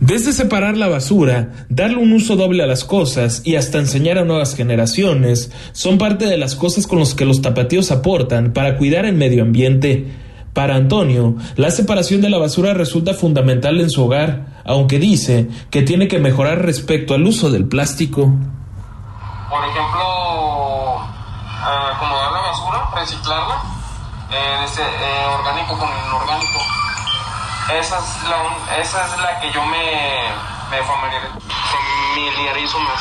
[0.00, 4.24] Desde separar la basura, darle un uso doble a las cosas y hasta enseñar a
[4.24, 9.04] nuevas generaciones son parte de las cosas con las que los tapatíos aportan para cuidar
[9.04, 10.06] el medio ambiente.
[10.54, 15.82] Para Antonio, la separación de la basura resulta fundamental en su hogar, aunque dice que
[15.82, 18.22] tiene que mejorar respecto al uso del plástico.
[18.22, 20.00] Por ejemplo,
[20.96, 23.62] ah, acomodar la basura, reciclarla,
[24.30, 26.58] eh, desde, eh, orgánico con inorgánico.
[27.80, 29.84] Esa es la, un- esa es la que yo me,
[30.70, 31.38] me familiar-
[32.14, 33.00] familiarizo más.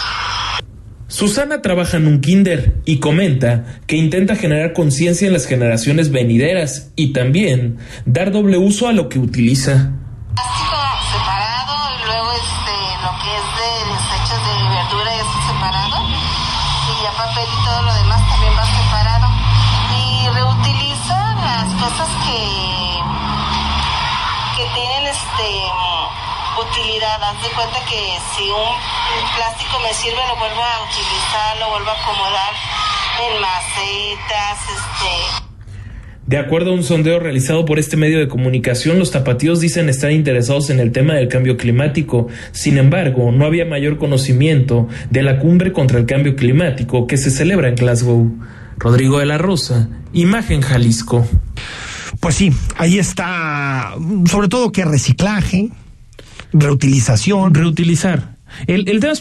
[1.08, 6.92] Susana trabaja en un kinder y comenta que intenta generar conciencia en las generaciones venideras
[6.96, 9.92] y también dar doble uso a lo que utiliza.
[10.36, 10.76] plástico
[27.22, 31.90] haz de cuenta que si un plástico me sirve, lo vuelvo a utilizar, lo vuelvo
[31.90, 32.54] a acomodar
[33.20, 35.50] en macetas, este
[36.30, 40.12] de acuerdo a un sondeo realizado por este medio de comunicación, los tapatíos dicen estar
[40.12, 42.28] interesados en el tema del cambio climático.
[42.52, 47.32] Sin embargo, no había mayor conocimiento de la cumbre contra el cambio climático que se
[47.32, 48.32] celebra en Glasgow.
[48.78, 51.28] Rodrigo de la Rosa, Imagen Jalisco.
[52.20, 53.96] Pues sí, ahí está,
[54.30, 55.70] sobre todo que reciclaje,
[56.54, 57.54] reutilización.
[57.54, 58.36] Reutilizar.
[58.68, 59.14] El, el tema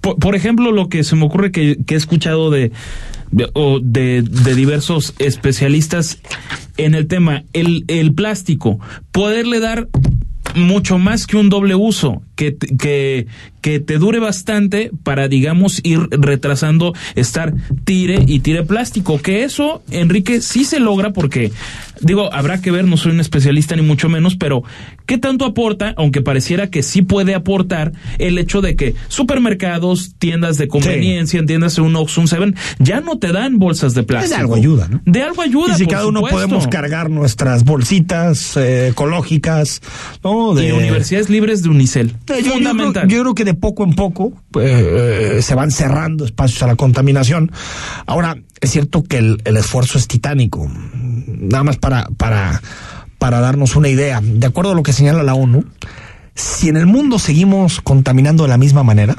[0.00, 2.72] por, ejemplo, lo que se me ocurre que, he escuchado de
[3.52, 6.18] o de, de, diversos especialistas
[6.76, 8.80] en el tema, el, el plástico,
[9.12, 9.88] poderle dar
[10.56, 13.26] mucho más que un doble uso, que, que,
[13.60, 17.52] que te dure bastante para, digamos, ir retrasando, estar
[17.84, 19.20] tire y tire plástico.
[19.20, 21.52] Que eso, Enrique, sí se logra porque,
[22.00, 24.62] digo, habrá que ver, no soy un especialista ni mucho menos, pero
[25.04, 30.56] ¿qué tanto aporta, aunque pareciera que sí puede aportar, el hecho de que supermercados, tiendas
[30.56, 34.34] de conveniencia, tiendas de un Oxxo, un Seven, ya no te dan bolsas de plástico?
[34.34, 35.02] De algo ayuda, ¿no?
[35.04, 39.82] De algo ayuda, Y si cada uno podemos cargar nuestras bolsitas eh, ecológicas,
[40.24, 40.54] ¿no?
[40.54, 40.68] De...
[40.68, 42.14] Y universidades libres de Unicel.
[42.38, 43.08] Yo, Fundamental.
[43.08, 46.76] Yo, yo creo que de poco en poco eh, se van cerrando espacios a la
[46.76, 47.50] contaminación.
[48.06, 50.70] Ahora, es cierto que el, el esfuerzo es titánico.
[50.72, 52.60] Nada más para, para,
[53.18, 54.20] para darnos una idea.
[54.22, 55.64] De acuerdo a lo que señala la ONU,
[56.34, 59.16] si en el mundo seguimos contaminando de la misma manera,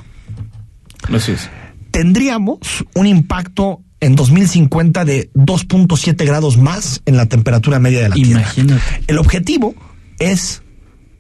[1.14, 1.50] Así es.
[1.92, 2.60] tendríamos
[2.96, 8.56] un impacto en 2050 de 2.7 grados más en la temperatura media de la Imagínate.
[8.56, 8.82] Tierra.
[9.08, 9.76] El objetivo
[10.18, 10.61] es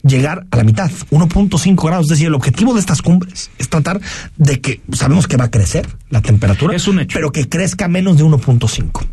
[0.04, 2.06] llegar a la mitad, 1.5 grados.
[2.06, 4.02] Es decir, el objetivo de estas cumbres es tratar
[4.38, 7.16] de que sabemos que va a crecer la temperatura, es un hecho.
[7.16, 9.06] pero que crezca menos de 1.5.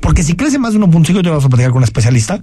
[0.00, 2.40] Porque si crece más de 1.5, te vamos a platicar con una especialista,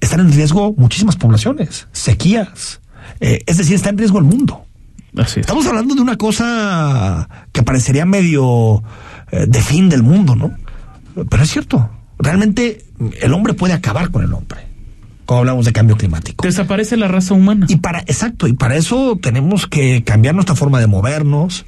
[0.00, 2.80] están en riesgo muchísimas poblaciones, sequías,
[3.20, 4.64] eh, es decir, está en riesgo el mundo.
[5.16, 5.46] Así es.
[5.46, 8.82] Estamos hablando de una cosa que parecería medio
[9.32, 10.52] eh, de fin del mundo, ¿no?
[11.28, 12.84] Pero es cierto, realmente
[13.20, 14.67] el hombre puede acabar con el hombre
[15.28, 16.42] cuando hablamos de cambio climático.
[16.46, 17.66] Desaparece la raza humana.
[17.68, 21.66] Y para, exacto, y para eso tenemos que cambiar nuestra forma de movernos.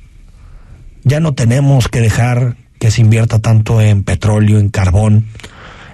[1.05, 5.27] Ya no tenemos que dejar que se invierta tanto en petróleo, en carbón.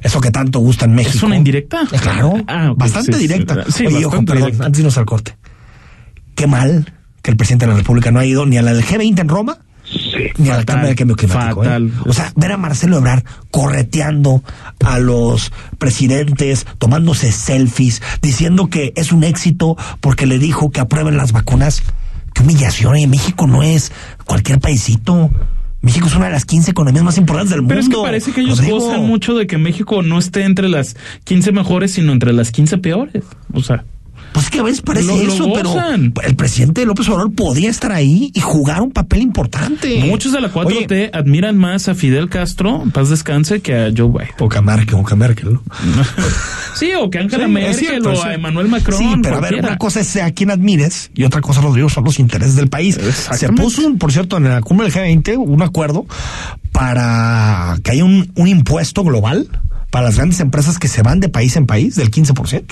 [0.00, 1.16] Eso que tanto gusta en México.
[1.16, 1.82] ¿Es una indirecta?
[1.90, 3.64] Eh, Claro, Ah, bastante sí, directa.
[3.68, 4.66] sí, Oye, ojo, perdón, directa.
[4.66, 5.36] antes de irnos al corte.
[6.36, 8.84] Qué mal que el presidente de la República no ha ido ni a la del
[8.84, 9.58] G20 en Roma,
[10.38, 11.62] ni fatal, Cámara de Cambio Climático.
[11.62, 11.66] ¿eh?
[11.66, 11.92] fatal.
[12.06, 14.42] O sea, ver a Marcelo Ebrard correteando
[14.84, 21.16] a los presidentes, tomándose selfies, diciendo que es un éxito porque le dijo que aprueben
[21.16, 21.82] las vacunas.
[22.34, 23.92] Qué humillación, y México no es
[24.26, 25.30] cualquier paisito.
[25.80, 28.02] México es una de las 15 economías más importantes del Pero es mundo.
[28.02, 28.78] que parece que ellos Rodrigo.
[28.80, 32.78] gozan mucho de que México no esté entre las 15 mejores, sino entre las 15
[32.78, 33.24] peores.
[33.54, 33.84] O sea,
[34.32, 35.74] Pues es que a veces parece Lo- lo eso, pero
[36.26, 40.04] el presidente López Obrador podría estar ahí y jugar un papel importante.
[40.06, 44.34] muchos de la 4T admiran más a Fidel Castro, paz descanse, que a Joe Biden.
[44.40, 45.62] O que a Merkel, o que a Merkel, ¿no?
[46.74, 48.34] Sí, o que a Angela Sí, Merkel cierto, o a.
[48.34, 48.98] Emmanuel Macron.
[48.98, 52.04] Sí, pero a ver, una cosa es a quien admires y otra cosa, Rodrigo, son
[52.04, 52.98] los intereses del país.
[53.32, 56.04] Se puso, un, por cierto, en la cumbre del G20 un acuerdo
[56.72, 59.48] para que haya un, un impuesto global
[59.90, 62.64] para las grandes empresas que se van de país en país del 15%.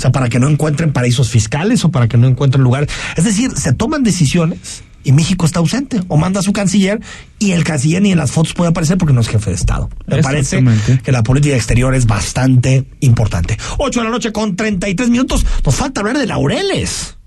[0.00, 2.88] O sea, para que no encuentren paraísos fiscales o para que no encuentren lugares.
[3.18, 6.00] Es decir, se toman decisiones y México está ausente.
[6.08, 7.00] O manda a su canciller
[7.38, 9.90] y el canciller ni en las fotos puede aparecer porque no es jefe de Estado.
[10.06, 10.64] Me parece
[11.04, 13.58] que la política exterior es bastante importante.
[13.76, 15.44] 8 de la noche con 33 minutos.
[15.66, 17.18] Nos falta hablar de Laureles.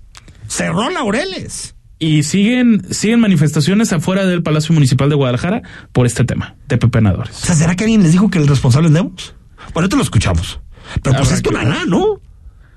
[0.48, 1.76] Cerró Laureles.
[2.00, 7.40] Y siguen, siguen manifestaciones afuera del Palacio Municipal de Guadalajara por este tema de pepenadores.
[7.40, 9.36] O sea, ¿será que alguien les dijo que el responsable es Lemos?
[9.74, 10.58] Bueno, te lo escuchamos.
[11.02, 12.20] Pero pues Habrá es que Tonalá, ¿no?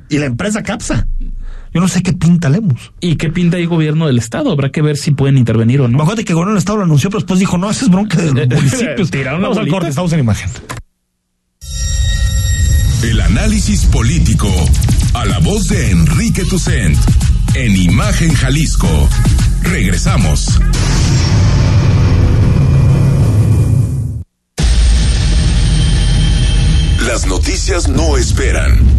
[0.09, 1.07] Y la empresa Capsa.
[1.73, 2.93] Yo no sé qué pinta Lemos.
[3.01, 4.51] ¿Y qué pinta ahí gobierno del estado?
[4.51, 5.97] Habrá que ver si pueden intervenir o no.
[5.97, 8.17] Acuérdate que el gobierno del Estado lo anunció, pero después dijo, no, esa es bronca
[8.17, 9.11] de los municipios.
[9.11, 10.49] Tiraron Vamos al corte, estamos en imagen.
[13.03, 14.49] El análisis político
[15.13, 16.97] a la voz de Enrique Tucent
[17.53, 19.09] en Imagen Jalisco.
[19.61, 20.59] Regresamos.
[27.05, 28.79] Las noticias no esperan,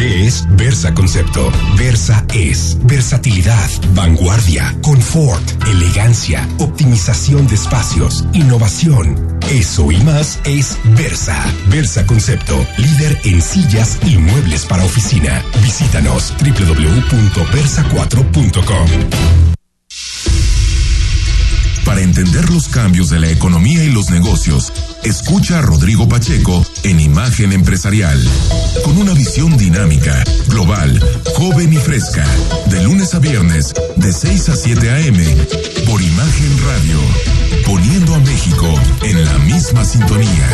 [0.00, 1.52] ¿Qué es es Versa Concepto.
[1.76, 9.38] Versa es versatilidad, vanguardia, confort, elegancia, optimización de espacios, innovación.
[9.50, 11.44] Eso y más es Versa.
[11.68, 15.44] Versa Concepto, líder en sillas y muebles para oficina.
[15.62, 18.88] Visítanos www.versa4.com.
[21.84, 24.72] Para entender los cambios de la economía y los negocios,
[25.04, 28.22] escucha a Rodrigo Pacheco en Imagen Empresarial,
[28.84, 31.00] con una visión dinámica, global,
[31.34, 32.24] joven y fresca,
[32.66, 35.24] de lunes a viernes, de 6 a 7 a.m.,
[35.86, 36.98] por Imagen Radio,
[37.66, 38.66] poniendo a México
[39.02, 40.48] en la misma sintonía.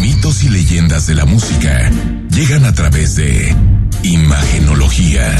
[0.00, 1.90] Mitos y leyendas de la música
[2.30, 3.54] llegan a través de
[4.02, 5.36] Imagenología.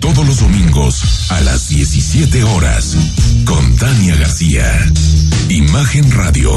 [0.00, 2.96] Todos los domingos a las 17 horas
[3.44, 4.64] con Tania García.
[5.48, 6.52] Imagen Radio,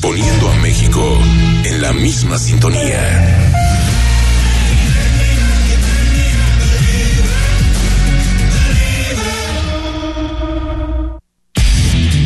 [0.00, 1.18] poniendo a México
[1.64, 3.51] en la misma sintonía.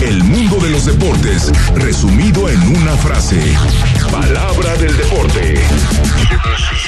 [0.00, 3.40] El mundo de los deportes resumido en una frase.
[4.12, 5.54] Palabra del deporte.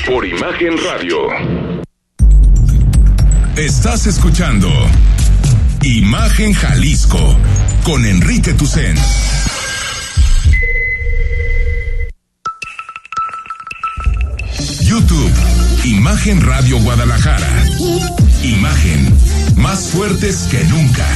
[0.06, 1.16] Por Imagen Radio.
[3.56, 4.68] Estás escuchando
[5.82, 7.36] Imagen Jalisco
[7.82, 8.96] con Enrique Tucen.
[14.82, 15.32] YouTube,
[15.84, 17.66] Imagen Radio Guadalajara.
[18.44, 19.12] Imagen,
[19.56, 21.06] más fuertes que nunca.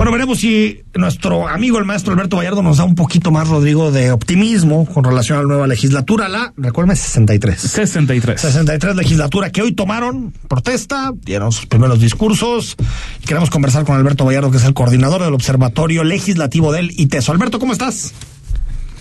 [0.00, 3.90] Bueno, veremos si nuestro amigo el maestro Alberto Vallardo nos da un poquito más, Rodrigo,
[3.90, 7.60] de optimismo con relación a la nueva legislatura, la, recuérdame, 63.
[7.60, 8.40] 63.
[8.40, 12.76] 63 legislatura que hoy tomaron protesta, dieron sus primeros discursos
[13.22, 17.32] y queremos conversar con Alberto Vallardo, que es el coordinador del Observatorio Legislativo del ITESO.
[17.32, 18.14] Alberto, ¿cómo estás?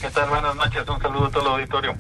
[0.02, 0.28] ¿Qué tal?
[0.28, 1.96] Buenas noches, un saludo a todo el auditorio.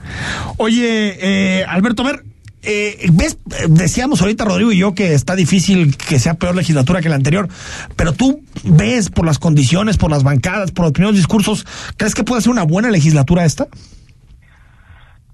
[0.58, 2.26] Oye, eh, Alberto, a ver,
[2.62, 3.38] eh, ves,
[3.70, 7.48] decíamos ahorita Rodrigo y yo que está difícil que sea peor legislatura que la anterior,
[7.96, 11.66] pero tú ves por las condiciones, por las bancadas, por los primeros discursos,
[11.98, 13.68] ¿crees que puede ser una buena legislatura esta?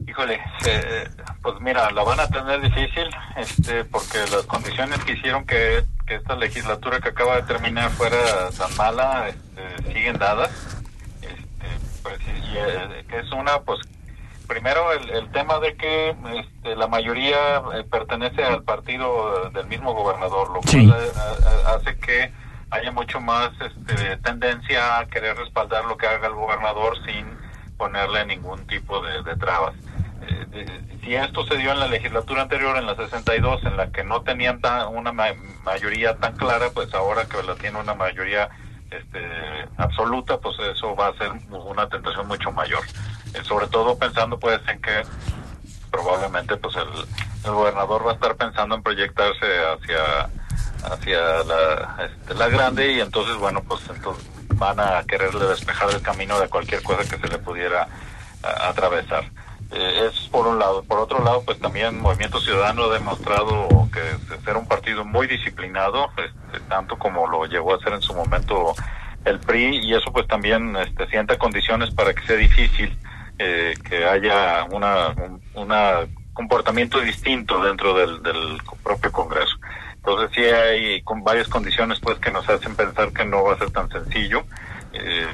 [0.08, 1.10] Híjole, eh,
[1.42, 6.16] pues mira, la van a tener difícil, este, porque las condiciones que hicieron que, que
[6.16, 8.18] esta legislatura que acaba de terminar fuera
[8.56, 10.52] tan mala, este, siguen dadas,
[11.22, 11.68] este,
[12.04, 13.80] pues, y, eh, que es una, pues
[14.46, 19.94] primero el, el tema de que este, la mayoría eh, pertenece al partido del mismo
[19.94, 20.88] gobernador, lo Sí.
[20.88, 22.32] cual eh, eh, hace que
[22.72, 27.26] haya mucho más este, tendencia a querer respaldar lo que haga el gobernador sin
[27.78, 29.76] ponerle ningún tipo de, de trabas.
[30.28, 33.92] Eh, de- si esto se dio en la legislatura anterior, en la 62, en la
[33.92, 35.34] que no tenían tan- una ma-
[35.64, 38.50] mayoría tan clara, pues ahora que la tiene una mayoría
[38.90, 39.20] este,
[39.78, 42.80] absoluta, pues eso va a ser una tentación mucho mayor.
[43.34, 45.04] Eh, sobre todo pensando pues en que
[45.92, 46.88] probablemente pues el,
[47.46, 50.30] el gobernador va a estar pensando en proyectarse hacia
[50.84, 56.02] hacia la, este, la grande y entonces bueno pues entonces van a quererle despejar el
[56.02, 57.88] camino de cualquier cosa que se le pudiera
[58.44, 59.26] atravesar.
[59.72, 60.84] Eh, es por un lado.
[60.84, 66.10] Por otro lado, pues también Movimiento Ciudadano ha demostrado que ser un partido muy disciplinado,
[66.18, 68.74] este, tanto como lo llegó a ser en su momento
[69.26, 72.96] el PRI, y eso pues también este, sienta condiciones para que sea difícil
[73.40, 76.00] eh, que haya una, un una
[76.34, 79.56] comportamiento distinto dentro del, del propio Congreso.
[79.96, 83.58] Entonces sí hay con varias condiciones pues que nos hacen pensar que no va a
[83.58, 84.44] ser tan sencillo.
[84.94, 85.28] Eh,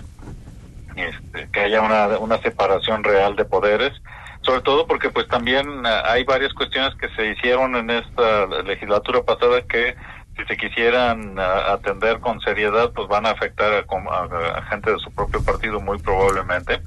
[0.95, 3.93] este, que haya una, una separación real de poderes,
[4.41, 9.23] sobre todo porque pues también ah, hay varias cuestiones que se hicieron en esta legislatura
[9.23, 9.95] pasada que
[10.37, 13.77] si se quisieran ah, atender con seriedad pues van a afectar a,
[14.13, 16.81] a- a gente de su propio partido muy probablemente.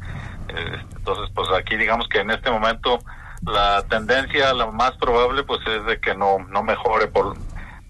[0.49, 2.99] Entonces pues aquí digamos que en este momento
[3.43, 7.37] la tendencia, la más probable pues es de que no, no mejore por,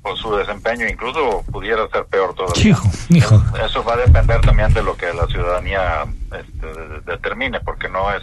[0.03, 2.71] por su desempeño, incluso pudiera ser peor todavía.
[2.71, 3.43] Hijo, hijo.
[3.65, 8.13] Eso va a depender también de lo que la ciudadanía este, de- determine, porque no
[8.13, 8.23] es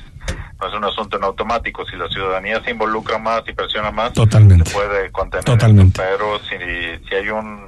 [0.60, 1.84] no es un asunto en automático.
[1.88, 4.70] Si la ciudadanía se involucra más y presiona más, Totalmente.
[4.70, 5.44] se puede contener.
[5.44, 6.00] Totalmente.
[6.04, 7.68] esto, pero si, si hay un,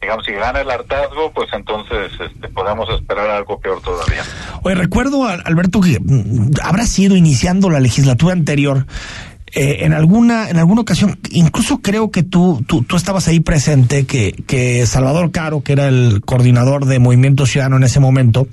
[0.00, 4.22] digamos, si gana el hartazgo, pues entonces este, podemos esperar algo peor todavía.
[4.62, 8.86] Oye, recuerdo, Alberto, que mm, habrá sido iniciando la legislatura anterior.
[9.54, 14.04] Eh, en alguna en alguna ocasión, incluso creo que tú, tú, tú estabas ahí presente,
[14.04, 18.48] que, que Salvador Caro, que era el coordinador de Movimiento Ciudadano en ese momento,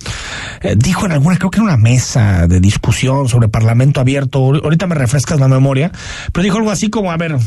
[0.61, 4.87] eh, dijo en alguna, creo que en una mesa de discusión sobre Parlamento abierto, ahorita
[4.87, 5.91] me refrescas la memoria,
[6.31, 7.37] pero dijo algo así como, a ver,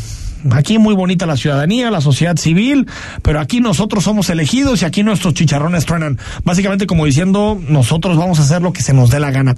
[0.50, 2.86] Aquí muy bonita la ciudadanía, la sociedad civil,
[3.22, 6.18] pero aquí nosotros somos elegidos y aquí nuestros chicharrones truenan.
[6.44, 9.54] Básicamente como diciendo, nosotros vamos a hacer lo que se nos dé la gana.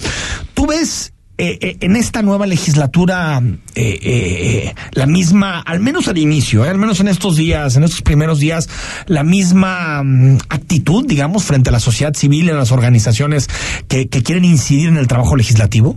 [0.55, 3.41] ¿Tú ves eh, eh, en esta nueva legislatura
[3.77, 8.41] eh, la misma, al menos al inicio, al menos en estos días, en estos primeros
[8.41, 8.69] días,
[9.07, 13.49] la misma mm, actitud, digamos, frente a la sociedad civil y a las organizaciones
[13.89, 15.97] que quieren incidir en el trabajo legislativo?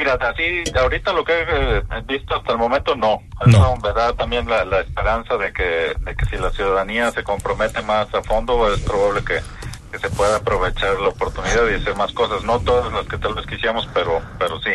[0.00, 3.22] Mira, así, ahorita lo que he visto hasta el momento, no.
[3.46, 7.82] Eso me da también la, esperanza de que, de que si la ciudadanía se compromete
[7.82, 9.40] más a fondo, es probable que,
[9.98, 12.42] se pueda aprovechar la oportunidad y hacer más cosas.
[12.44, 14.70] No todas las que tal vez quisiéramos, pero, pero sí.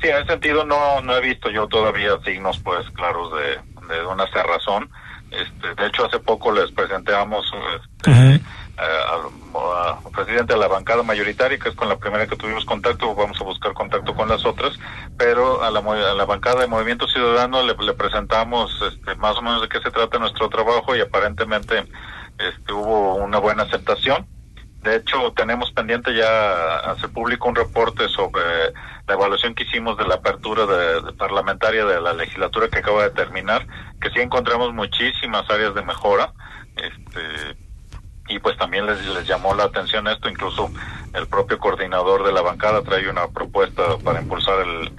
[0.00, 4.06] Sí, en ese sentido no, no he visto yo todavía signos, pues, claros de, de
[4.06, 4.88] una cerrazón.
[5.30, 7.44] Este, de hecho, hace poco les presentamos
[7.76, 8.40] este,
[8.80, 13.40] al, presidente de la bancada mayoritaria, que es con la primera que tuvimos contacto, vamos
[13.40, 14.78] a buscar contacto con las otras,
[15.16, 19.62] pero a la, a la bancada de Movimiento Ciudadano le, presentamos este, más o menos
[19.62, 21.84] de qué se trata nuestro trabajo y aparentemente
[22.38, 24.26] este, hubo una buena aceptación.
[24.82, 28.40] De hecho, tenemos pendiente ya hacer público un reporte sobre
[29.06, 33.10] la evaluación que hicimos de la apertura de, parlamentaria de la legislatura que acaba de
[33.10, 33.66] terminar,
[34.00, 36.32] que sí encontramos muchísimas áreas de mejora.
[36.76, 37.69] Este,
[38.30, 40.70] y pues también les, les llamó la atención esto, incluso
[41.14, 44.92] el propio coordinador de la bancada trae una propuesta para impulsar el,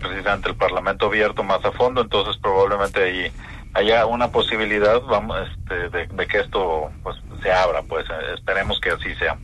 [0.00, 3.32] presidente del Parlamento abierto más a fondo, entonces probablemente ahí
[3.74, 8.90] haya una posibilidad vamos, este, de, que esto pues se abra, pues eh, esperemos que
[8.90, 9.36] así sea.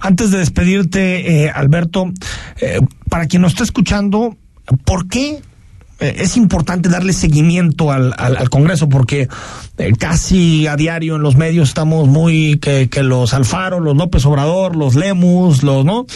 [0.00, 2.06] Antes de despedirte, eh, Alberto,
[2.60, 4.36] eh, para quien nos está escuchando,
[4.84, 5.42] ¿por qué
[6.00, 9.28] es importante darle seguimiento al, al, Congreso porque
[9.78, 14.24] eh, casi a diario en los medios estamos muy que, que los Alfaro, los López
[14.26, 16.06] Obrador, los Lemus, los no,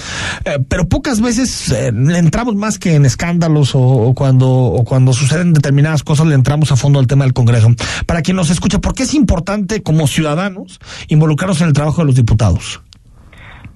[0.45, 5.53] eh, pero pocas veces le entramos más que en escándalos o, cuando o cuando suceden
[5.53, 7.69] determinadas cosas le entramos a fondo al tema del Congreso.
[8.07, 12.07] Para quien nos escucha, ¿por qué es importante como ciudadanos involucrarnos en el trabajo de
[12.07, 12.81] los diputados?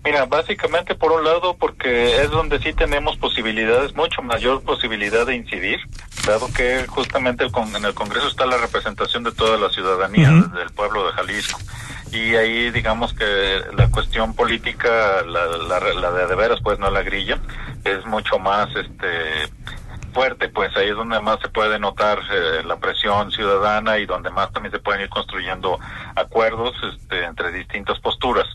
[0.04, 5.36] Mira, básicamente por un lado porque es donde sí tenemos posibilidades, mucho mayor posibilidad de
[5.36, 5.78] incidir,
[6.26, 10.70] dado que justamente el en el Congreso está la representación de toda la ciudadanía del
[10.70, 11.60] pueblo de Jalisco.
[12.10, 17.02] Y ahí digamos que la cuestión política, la, la, de de veras, pues no la
[17.02, 17.38] grilla,
[17.84, 19.48] es mucho más este
[20.12, 24.30] fuerte, pues ahí es donde más se puede notar eh, la presión ciudadana y donde
[24.30, 25.78] más también se pueden ir construyendo
[26.16, 28.46] acuerdos este, entre distintas posturas.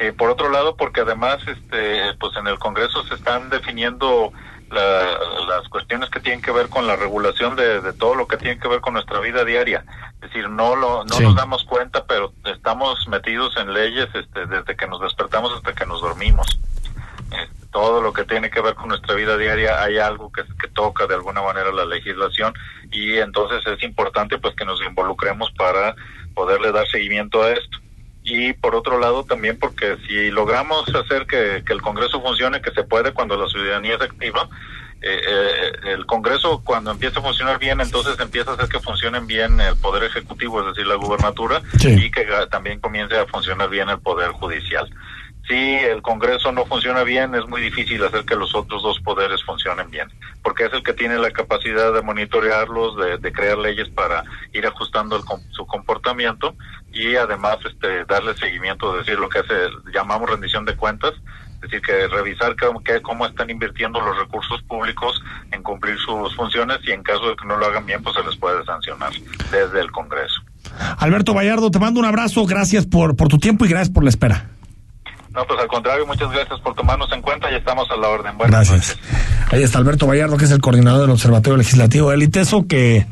[0.00, 4.32] Eh, por otro lado, porque además, este, pues en el Congreso se están definiendo
[4.70, 8.68] las cuestiones que tienen que ver con la regulación de, todo lo que tiene que
[8.68, 9.84] ver con nuestra vida diaria.
[10.14, 14.74] Es decir, no lo, no nos damos cuenta, pero estamos metidos en leyes este, desde
[14.74, 16.46] que nos despertamos hasta que nos dormimos.
[17.32, 20.68] Este, todo lo que tiene que ver con nuestra vida diaria hay algo que, que
[20.68, 22.54] toca de alguna manera la legislación
[22.90, 25.94] y entonces es importante pues que nos involucremos para
[26.34, 27.80] poderle dar seguimiento a esto
[28.22, 32.84] y por otro lado también porque si logramos hacer que, el Congreso funcione, que se
[32.84, 34.48] puede cuando la ciudadanía es activa,
[35.02, 39.26] eh, eh, el Congreso cuando empieza a funcionar bien, entonces empieza a hacer que funcionen
[39.26, 43.88] bien el Poder Ejecutivo, es decir, la gubernatura, y que también comience a funcionar bien
[43.88, 44.90] el Poder Judicial
[45.50, 49.42] si el Congreso no funciona bien, es muy difícil hacer que los otros dos poderes
[49.42, 50.08] funcionen bien,
[50.44, 54.22] porque es el que tiene la capacidad de monitorearlos, de, crear leyes para
[54.52, 55.20] ir ajustando
[55.50, 56.54] su comportamiento
[56.92, 59.54] y además este, darle seguimiento, decir lo que hace,
[59.92, 61.14] llamamos rendición de cuentas,
[61.54, 62.54] es decir, que revisar
[63.02, 65.20] cómo están invirtiendo los recursos públicos
[65.50, 68.22] en cumplir sus funciones y en caso de que no lo hagan bien, pues se
[68.22, 69.10] les puede sancionar
[69.50, 70.40] desde el Congreso.
[70.98, 74.10] Alberto Vallardo, te mando un abrazo, gracias por, por tu tiempo y gracias por la
[74.10, 74.46] espera.
[75.32, 78.36] No, pues al contrario, muchas gracias por tomarnos en cuenta y estamos a la orden.
[78.36, 78.98] Buenas gracias.
[79.52, 83.06] Ahí está Alberto Vallardo, que es el coordinador del Observatorio Legislativo del ITESO, que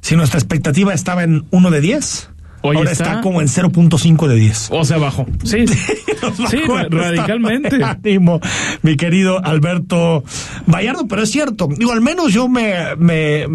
[0.00, 2.30] si nuestra expectativa estaba en uno de 10,
[2.62, 4.68] Hoy Ahora está, como en 0.5 de 10.
[4.70, 5.26] O sea, bajo.
[5.42, 5.66] Sí,
[6.48, 6.58] sí,
[6.90, 7.78] radicalmente.
[8.82, 10.22] mi querido Alberto
[10.66, 11.68] Vallardo, pero es cierto.
[11.76, 13.46] Digo, al menos yo me, me,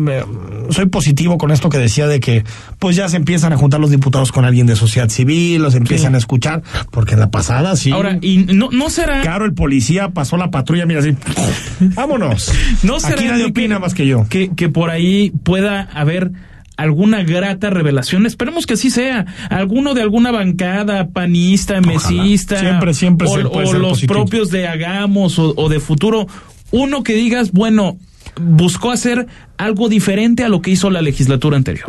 [0.69, 2.43] soy positivo con esto que decía de que
[2.79, 6.15] pues ya se empiezan a juntar los diputados con alguien de sociedad civil, los empiezan
[6.15, 7.91] a escuchar, porque en la pasada sí.
[7.91, 9.21] Ahora, y no, no será.
[9.21, 11.15] Claro, el policía pasó la patrulla, mira así.
[11.79, 12.51] Vámonos.
[12.83, 13.15] No será.
[13.15, 14.25] Aquí nadie opina más que yo.
[14.29, 16.31] Que, que por ahí pueda haber
[16.77, 18.25] alguna grata revelación.
[18.25, 19.25] Esperemos que así sea.
[19.49, 24.13] Alguno de alguna bancada panista, mesista, Siempre, siempre o, se puede o ser los positivo.
[24.13, 26.27] propios de Hagamos o, o de Futuro.
[26.71, 27.97] Uno que digas, bueno,
[28.39, 31.87] buscó hacer algo diferente a lo que hizo la legislatura anterior.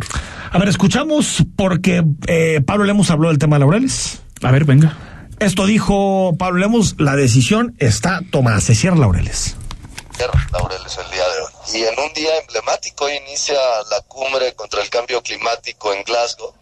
[0.51, 4.21] A ver, escuchamos porque eh, Pablo Lemos habló del tema Laureles.
[4.41, 4.97] A ver, venga.
[5.39, 8.59] Esto dijo Pablo Lemos, la decisión está tomada.
[8.61, 9.55] Se cierra Laureles.
[10.51, 11.38] Laureles el día de.
[11.71, 13.59] Y en un día emblemático inicia
[13.91, 16.53] la cumbre contra el cambio climático en Glasgow.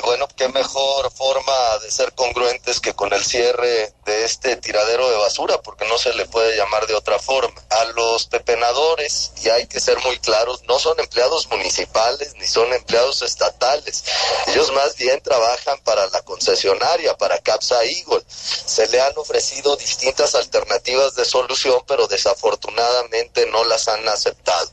[0.00, 5.10] Y bueno, qué mejor forma de ser congruentes que con el cierre de este tiradero
[5.10, 7.60] de basura, porque no se le puede llamar de otra forma.
[7.70, 12.72] A los pepenadores, y hay que ser muy claros, no son empleados municipales ni son
[12.72, 14.04] empleados estatales.
[14.46, 18.24] Ellos más bien trabajan para la concesionaria, para Capsa Eagle.
[18.28, 24.70] Se le han ofrecido distintas alternativas de solución, pero desafortunadamente no las han aceptado.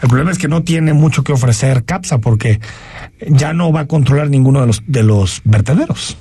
[0.00, 2.60] El problema es que no tiene mucho que ofrecer CAPSA porque
[3.26, 6.16] ya no va a controlar ninguno de los, de los vertederos.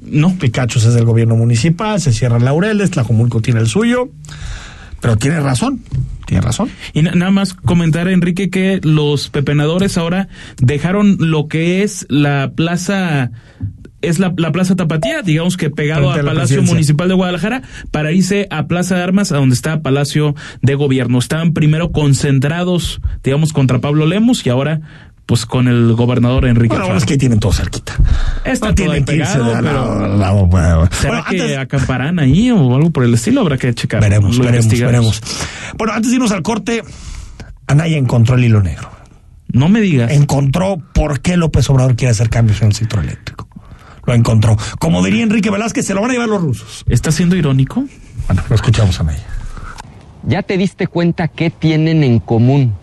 [0.00, 0.34] No.
[0.36, 4.08] Picachos es del gobierno municipal, se cierran Laureles, Tlajomulco tiene el suyo.
[5.00, 5.80] Pero tiene razón,
[6.26, 6.70] tiene razón.
[6.92, 10.28] Y na- nada más comentar, Enrique, que los pepenadores ahora
[10.60, 13.32] dejaron lo que es la plaza,
[14.00, 16.62] es la, la plaza Tapatía, digamos que pegado Frente a al la Palacio.
[16.62, 21.18] Municipal de Guadalajara, para irse a Plaza de Armas, a donde está Palacio de Gobierno.
[21.18, 24.82] Estaban primero concentrados, digamos, contra Pablo Lemos y ahora,
[25.26, 27.94] pues con el gobernador Enrique Bueno, es que tienen todo cerquita.
[28.44, 30.88] Está No tienen que irse pegado, de pero- lado, bueno.
[30.90, 33.40] ¿Será Bueno, que antes- acamparán ahí o algo por el estilo?
[33.42, 34.00] Habrá que checar.
[34.00, 35.22] Veremos, Lo veremos, veremos.
[35.78, 36.82] Bueno, antes de irnos al corte,
[37.66, 38.90] Anaya encontró el hilo negro.
[39.52, 40.10] No me digas.
[40.10, 43.48] Encontró por qué López Obrador quiere hacer cambios en el sector eléctrico.
[44.04, 44.56] Lo encontró.
[44.80, 46.84] Como diría Enrique Velázquez, se lo van a llevar los rusos.
[46.88, 47.84] ¿Está siendo irónico?
[48.26, 49.24] Bueno, lo escuchamos a Anaya.
[50.24, 52.74] ¿Ya te diste cuenta qué tienen en común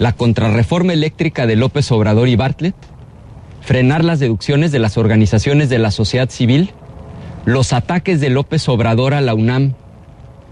[0.00, 2.74] la contrarreforma eléctrica de López Obrador y Bartlett?
[3.60, 6.70] Frenar las deducciones de las organizaciones de la sociedad civil,
[7.44, 9.74] los ataques de López Obrador a la UNAM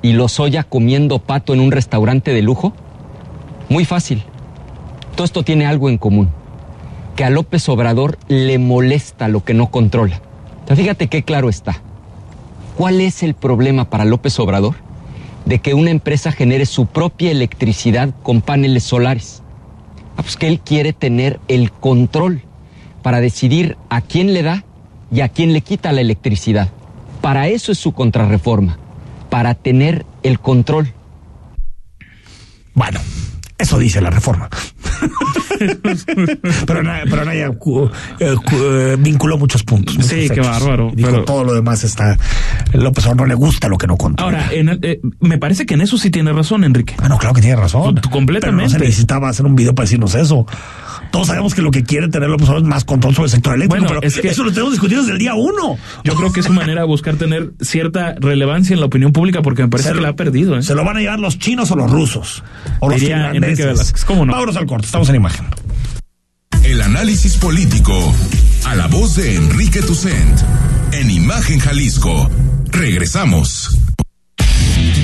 [0.03, 2.75] y Lozoya comiendo pato en un restaurante de lujo?
[3.71, 4.23] Muy fácil.
[5.17, 6.29] Todo esto tiene algo en común.
[7.17, 10.21] Que a López Obrador le molesta lo que no controla.
[10.67, 11.81] Pero fíjate qué claro está.
[12.77, 14.75] ¿Cuál es el problema para López Obrador?
[15.49, 19.43] De que una empresa genere su propia electricidad con paneles solares.
[20.17, 22.43] Ah, pues que él quiere tener el control
[23.03, 24.65] para decidir a quién le da
[25.11, 26.69] y a quién le quita la electricidad.
[27.23, 28.79] Para eso es su contrarreforma,
[29.31, 30.93] para tener el control.
[32.75, 33.01] Bueno,
[33.57, 34.51] eso dice la reforma.
[36.67, 37.91] pero pero Anaya cu-
[38.21, 39.97] eh, eh, vinculó muchos puntos.
[39.97, 42.17] muchos Sí, qué bárbaro, Dijo pero- todo lo demás está.
[42.73, 44.39] López Obrador no le gusta lo que no controla.
[44.41, 46.95] Ahora, en el- eh, me parece que en eso sí tiene razón, Enrique.
[46.99, 48.01] Bueno, claro que tiene razón.
[48.11, 48.41] Completamente.
[48.41, 50.47] Pero no se necesitaba hacer un video para decirnos eso.
[51.11, 53.55] Todos sabemos que lo que quiere tener López Obrador es más control sobre el sector
[53.55, 55.79] eléctrico, Bueno, pero es que- eso lo tenemos discutido desde el día uno.
[56.05, 59.41] Yo creo que es su manera de buscar tener cierta relevancia en la opinión pública
[59.43, 60.57] porque me parece Se que lo- la ha perdido.
[60.59, 60.63] ¿eh?
[60.63, 62.43] Se lo van a llevar los chinos o los rusos.
[62.81, 64.05] O los Diría Enrique finlandeses.
[64.05, 64.33] ¿cómo no?
[64.33, 65.47] Vámonos al corte, estamos en imagen.
[66.65, 68.15] El análisis político
[68.67, 70.39] a la voz de Enrique Tucent
[70.93, 72.31] en Imagen Jalisco.
[72.71, 73.79] Regresamos.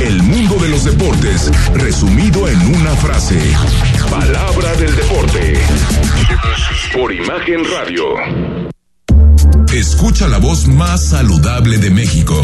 [0.00, 3.38] El mundo de los deportes resumido en una frase.
[4.10, 5.60] Palabra del deporte.
[6.94, 8.04] Por Imagen Radio.
[9.72, 12.34] Escucha la voz más saludable de México.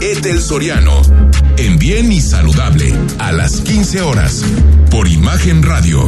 [0.00, 1.00] Etel Soriano.
[1.56, 2.92] En Bien y Saludable.
[3.18, 4.44] A las 15 horas.
[4.90, 6.04] Por Imagen Radio.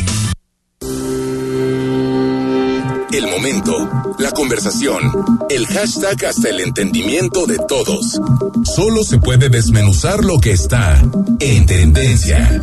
[3.13, 5.03] El momento, la conversación,
[5.51, 8.19] el hashtag hasta el entendimiento de todos.
[8.63, 10.99] Solo se puede desmenuzar lo que está
[11.39, 12.59] en tendencia.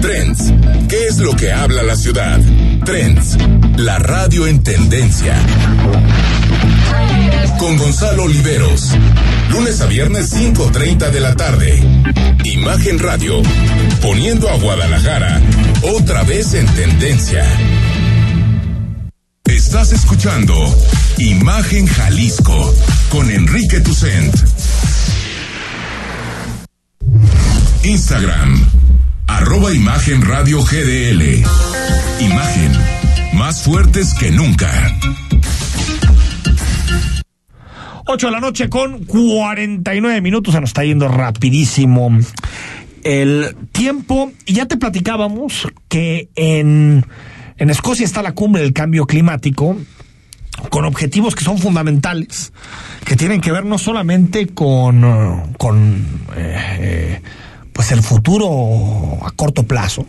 [0.00, 0.52] Trends.
[0.88, 2.40] ¿Qué es lo que habla la ciudad?
[2.84, 3.36] Trends.
[3.76, 5.34] La radio en tendencia.
[7.58, 8.92] Con Gonzalo Oliveros.
[9.50, 11.82] Lunes a viernes 5.30 de la tarde.
[12.44, 13.42] Imagen Radio.
[14.00, 15.42] Poniendo a Guadalajara
[15.82, 17.44] otra vez en tendencia.
[19.44, 20.54] Estás escuchando
[21.18, 22.74] Imagen Jalisco
[23.10, 24.34] con Enrique Tucent.
[27.82, 28.68] Instagram,
[29.26, 31.44] arroba Imagen Radio GDL.
[32.20, 32.72] Imagen,
[33.34, 34.70] más fuertes que nunca.
[38.06, 42.10] 8 de la noche con 49 minutos, se nos está yendo rapidísimo
[43.08, 44.32] el tiempo.
[44.44, 47.06] Y ya te platicábamos que en,
[47.56, 49.76] en Escocia está la cumbre del cambio climático
[50.70, 52.52] con objetivos que son fundamentales,
[53.04, 56.04] que tienen que ver no solamente con, con
[56.36, 57.22] eh,
[57.72, 60.04] pues el futuro a corto plazo,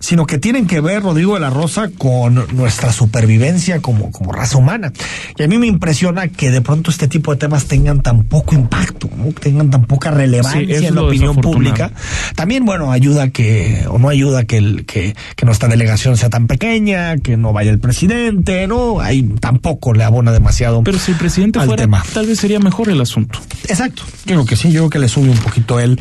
[0.00, 4.58] sino que tienen que ver, Rodrigo de la Rosa, con nuestra supervivencia como, como raza
[4.58, 4.92] humana.
[5.36, 8.54] Y a mí me impresiona que de pronto este tipo de temas tengan tan poco
[8.54, 9.32] impacto, ¿no?
[9.32, 11.92] tengan tan poca relevancia Sí, en la opinión pública.
[12.34, 16.46] También, bueno, ayuda que, o no ayuda que, el, que, que nuestra delegación sea tan
[16.46, 19.00] pequeña, que no vaya el presidente, ¿no?
[19.00, 20.82] Ahí tampoco le abona demasiado.
[20.84, 22.02] Pero si el presidente fuera, tema.
[22.12, 23.40] tal vez sería mejor el asunto.
[23.68, 24.02] Exacto.
[24.26, 26.00] Yo creo que sí, yo creo que le sube un poquito el,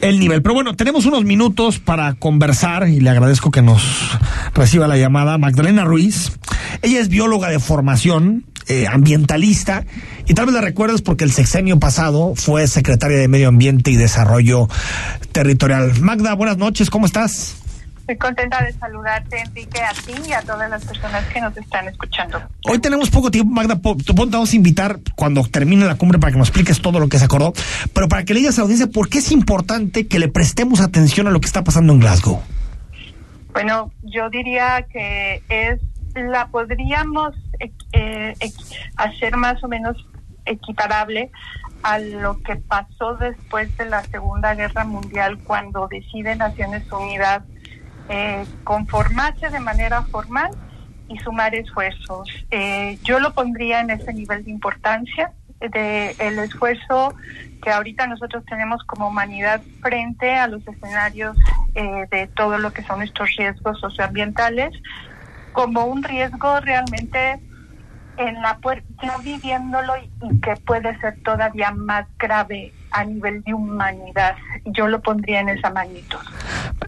[0.00, 0.42] el nivel.
[0.42, 3.82] Pero bueno, tenemos unos minutos para conversar y le agradezco que nos
[4.54, 6.32] reciba la llamada Magdalena Ruiz.
[6.80, 9.84] Ella es bióloga de formación, eh, ambientalista,
[10.26, 13.96] y tal vez la recuerdes porque el sexenio pasado fue secretaria de Medio Ambiente y
[13.96, 14.68] Desarrollo
[15.32, 16.00] Territorial.
[16.00, 17.56] Magda, buenas noches, ¿cómo estás?
[18.00, 21.88] Estoy contenta de saludarte, Enrique, a ti y a todas las personas que nos están
[21.88, 22.40] escuchando.
[22.64, 23.76] Hoy tenemos poco tiempo, Magda.
[23.76, 27.18] Te vamos a invitar cuando termine la cumbre para que nos expliques todo lo que
[27.18, 27.52] se acordó,
[27.92, 30.80] pero para que le digas a la audiencia por qué es importante que le prestemos
[30.80, 32.40] atención a lo que está pasando en Glasgow.
[33.56, 35.80] Bueno, yo diría que es
[36.14, 38.34] la podríamos eh, eh,
[38.96, 39.96] hacer más o menos
[40.44, 41.30] equiparable
[41.82, 47.44] a lo que pasó después de la Segunda Guerra Mundial cuando decide Naciones Unidas
[48.10, 50.50] eh, conformarse de manera formal
[51.08, 52.28] y sumar esfuerzos.
[52.50, 57.14] Eh, yo lo pondría en ese nivel de importancia de el esfuerzo
[57.62, 61.36] que ahorita nosotros tenemos como humanidad frente a los escenarios
[61.74, 64.72] eh, de todo lo que son estos riesgos socioambientales
[65.52, 67.40] como un riesgo realmente
[68.18, 68.58] en la
[69.02, 74.36] ya viviéndolo y, que puede ser todavía más grave a nivel de humanidad.
[74.64, 76.18] Yo lo pondría en esa magnitud.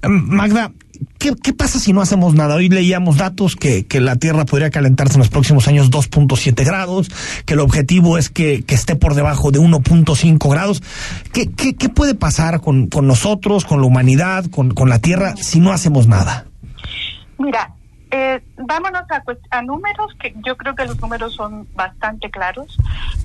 [0.03, 0.71] Magda,
[1.18, 2.55] ¿qué, pasa si no hacemos nada?
[2.55, 7.11] Hoy leíamos datos que, la Tierra podría calentarse en los próximos años 2.7 grados,
[7.44, 10.82] que el objetivo es que, esté por debajo de 1.5 grados.
[11.32, 15.34] ¿Qué, qué, qué puede pasar con, con nosotros, con la humanidad, con, con la Tierra,
[15.36, 16.46] si no hacemos nada?
[17.38, 17.74] Mira,
[18.11, 22.77] eh, vámonos a, a números, que yo creo que los números son bastante claros.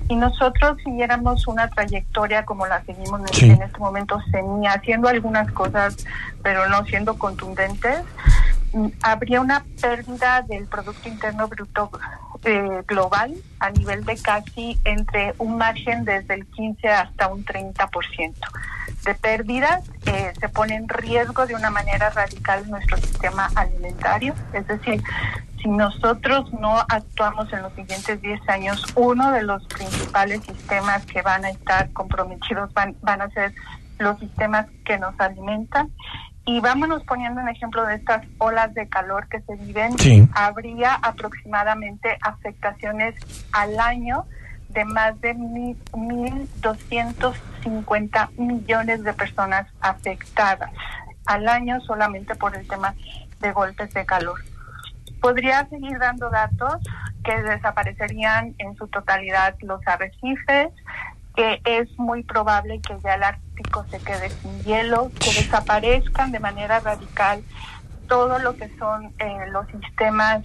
[0.08, 3.50] Si nosotros siguiéramos una trayectoria como la seguimos en- Sí.
[3.50, 5.96] en este momento, semi- haciendo algunas cosas,
[6.42, 8.00] pero no siendo contundentes,
[8.74, 11.90] mm, habría una pérdida del Producto Interno Bruto
[12.44, 18.34] eh, global a nivel de casi entre un margen desde el 15 hasta un 30%
[19.04, 24.34] de pérdidas, eh, se pone en riesgo de una manera radical nuestro sistema alimentario.
[24.52, 25.02] Es decir,
[25.62, 31.22] si nosotros no actuamos en los siguientes 10 años, uno de los principales sistemas que
[31.22, 33.54] van a estar comprometidos van, van a ser
[33.98, 35.90] los sistemas que nos alimentan.
[36.46, 39.96] Y vámonos poniendo un ejemplo de estas olas de calor que se viven.
[39.98, 40.28] Sí.
[40.34, 43.14] Habría aproximadamente afectaciones
[43.52, 44.26] al año
[44.68, 50.70] de más de mil- 1.250 millones de personas afectadas
[51.26, 52.94] al año solamente por el tema
[53.40, 54.40] de golpes de calor.
[55.20, 56.76] Podría seguir dando datos
[57.24, 60.68] que desaparecerían en su totalidad los arrecifes,
[61.34, 66.40] que es muy probable que ya el Ártico se quede sin hielo, que desaparezcan de
[66.40, 67.42] manera radical
[68.08, 70.42] todo lo que son eh, los sistemas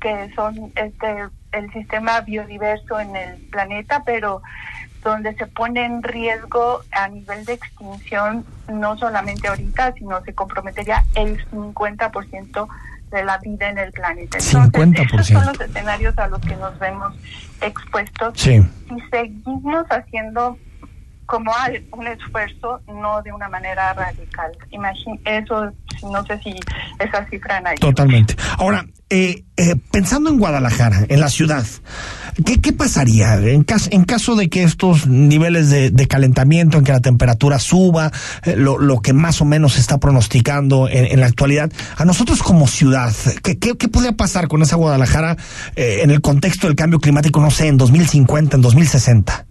[0.00, 4.42] que son este el sistema biodiverso en el planeta, pero
[5.02, 11.04] donde se pone en riesgo a nivel de extinción no solamente ahorita, sino se comprometería
[11.14, 12.68] el 50%
[13.10, 14.38] de la vida en el planeta.
[14.38, 15.20] Entonces, 50%.
[15.20, 17.14] esos son los escenarios a los que nos vemos
[17.64, 18.34] expuestos.
[18.36, 18.60] Sí.
[18.90, 20.58] Y seguimos haciendo
[21.26, 21.52] como
[21.92, 24.52] un esfuerzo, no de una manera radical.
[24.70, 25.72] Imagin eso
[26.02, 26.54] No sé si
[26.98, 27.76] esa cifra hay.
[27.76, 28.36] Totalmente.
[28.58, 31.64] Ahora, eh, eh, pensando en Guadalajara, en la ciudad,
[32.44, 36.84] ¿qué, qué pasaría en caso, en caso de que estos niveles de, de calentamiento, en
[36.84, 38.10] que la temperatura suba,
[38.44, 42.04] eh, lo, lo, que más o menos se está pronosticando en, en, la actualidad, a
[42.04, 43.12] nosotros como ciudad,
[43.42, 45.36] ¿qué, qué, qué podría pasar con esa Guadalajara
[45.76, 49.46] eh, en el contexto del cambio climático, no sé, en 2050, en 2060?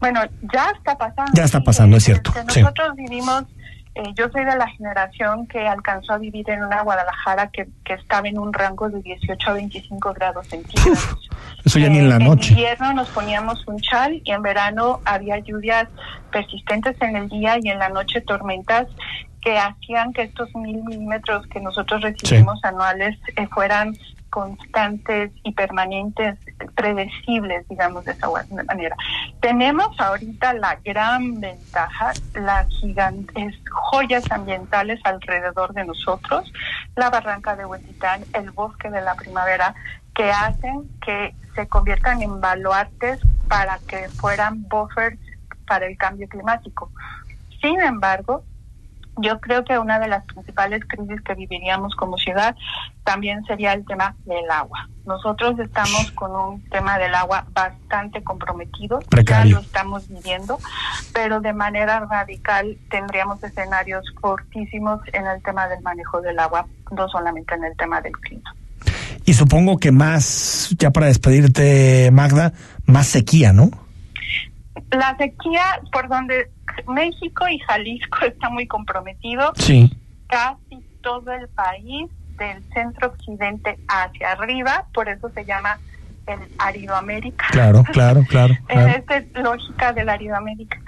[0.00, 0.20] Bueno,
[0.52, 1.32] ya está pasando.
[1.34, 2.32] Ya está pasando, es cierto.
[2.34, 3.02] Este, nosotros sí.
[3.04, 3.44] vivimos
[3.94, 7.94] eh, yo soy de la generación que alcanzó a vivir en una Guadalajara que, que
[7.94, 11.12] estaba en un rango de 18 a 25 grados centígrados.
[11.12, 11.14] Uf,
[11.64, 12.52] eso ya eh, ni en la noche.
[12.52, 15.88] En invierno nos poníamos un chal y en verano había lluvias
[16.30, 18.86] persistentes en el día y en la noche tormentas
[19.42, 22.68] que hacían que estos mil milímetros que nosotros recibimos sí.
[22.68, 23.96] anuales eh, fueran
[24.30, 26.38] constantes y permanentes,
[26.74, 28.28] predecibles, digamos de esa
[28.66, 28.96] manera.
[29.40, 36.50] Tenemos ahorita la gran ventaja, las gigantes joyas ambientales alrededor de nosotros,
[36.96, 39.74] la barranca de Huetitán, el bosque de la primavera,
[40.14, 45.18] que hacen que se conviertan en baluartes para que fueran buffers
[45.66, 46.90] para el cambio climático.
[47.60, 48.44] Sin embargo,
[49.16, 52.54] yo creo que una de las principales crisis que viviríamos como ciudad
[53.04, 54.88] también sería el tema del agua.
[55.04, 59.56] Nosotros estamos con un tema del agua bastante comprometido, Precario.
[59.56, 60.58] ya lo estamos viviendo,
[61.12, 67.08] pero de manera radical tendríamos escenarios fortísimos en el tema del manejo del agua, no
[67.08, 68.54] solamente en el tema del clima.
[69.24, 72.52] Y supongo que más, ya para despedirte, Magda,
[72.86, 73.70] más sequía, ¿no?
[74.90, 76.50] La sequía por donde
[76.88, 79.52] México y Jalisco está muy comprometido.
[79.56, 79.90] Sí.
[80.28, 85.78] Casi todo el país, del centro occidente hacia arriba, por eso se llama
[86.26, 87.46] el Aridoamérica.
[87.50, 88.54] Claro, claro, claro.
[88.66, 88.88] claro.
[88.88, 90.80] en esta lógica del Aridoamérica.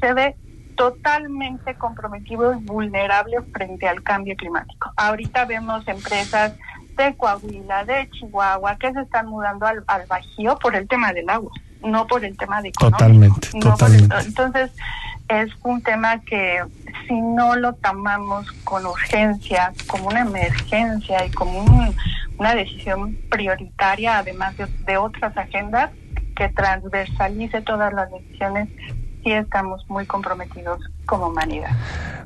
[0.00, 0.36] Se ve
[0.76, 4.92] totalmente comprometido y vulnerable frente al cambio climático.
[4.96, 6.54] Ahorita vemos empresas
[6.96, 11.28] de Coahuila, de Chihuahua, que se están mudando al, al Bajío por el tema del
[11.28, 11.52] agua,
[11.84, 12.72] no por el tema de.
[12.72, 14.16] Totalmente, no totalmente.
[14.16, 14.70] El, entonces,
[15.28, 16.60] es un tema que
[17.06, 21.94] si no lo tomamos con urgencia, como una emergencia y como un,
[22.38, 25.90] una decisión prioritaria, además de, de, otras agendas,
[26.36, 28.68] que transversalice todas las decisiones,
[29.22, 31.70] sí estamos muy comprometidos como humanidad.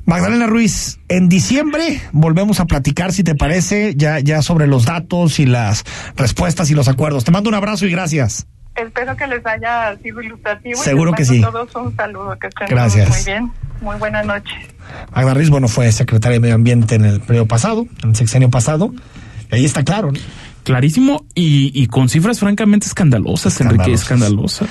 [0.05, 5.39] Magdalena Ruiz, en diciembre volvemos a platicar, si te parece, ya, ya sobre los datos
[5.39, 5.83] y las
[6.15, 7.23] respuestas y los acuerdos.
[7.23, 8.47] Te mando un abrazo y gracias.
[8.81, 10.81] Espero que les haya sido ilustrativo.
[10.81, 11.43] Seguro y que sí.
[11.43, 13.09] A todos un saludo, que estén Gracias.
[13.09, 13.51] muy bien.
[13.81, 14.57] Muy buenas noches.
[15.15, 18.49] Magda Ruiz, bueno, fue secretaria de Medio Ambiente en el periodo pasado, en el sexenio
[18.49, 18.93] pasado.
[19.51, 20.19] Y ahí está claro, ¿no?
[20.63, 23.87] Clarísimo y, y con cifras francamente escandalosas, escandalosas.
[23.87, 24.69] Enrique, escandalosas.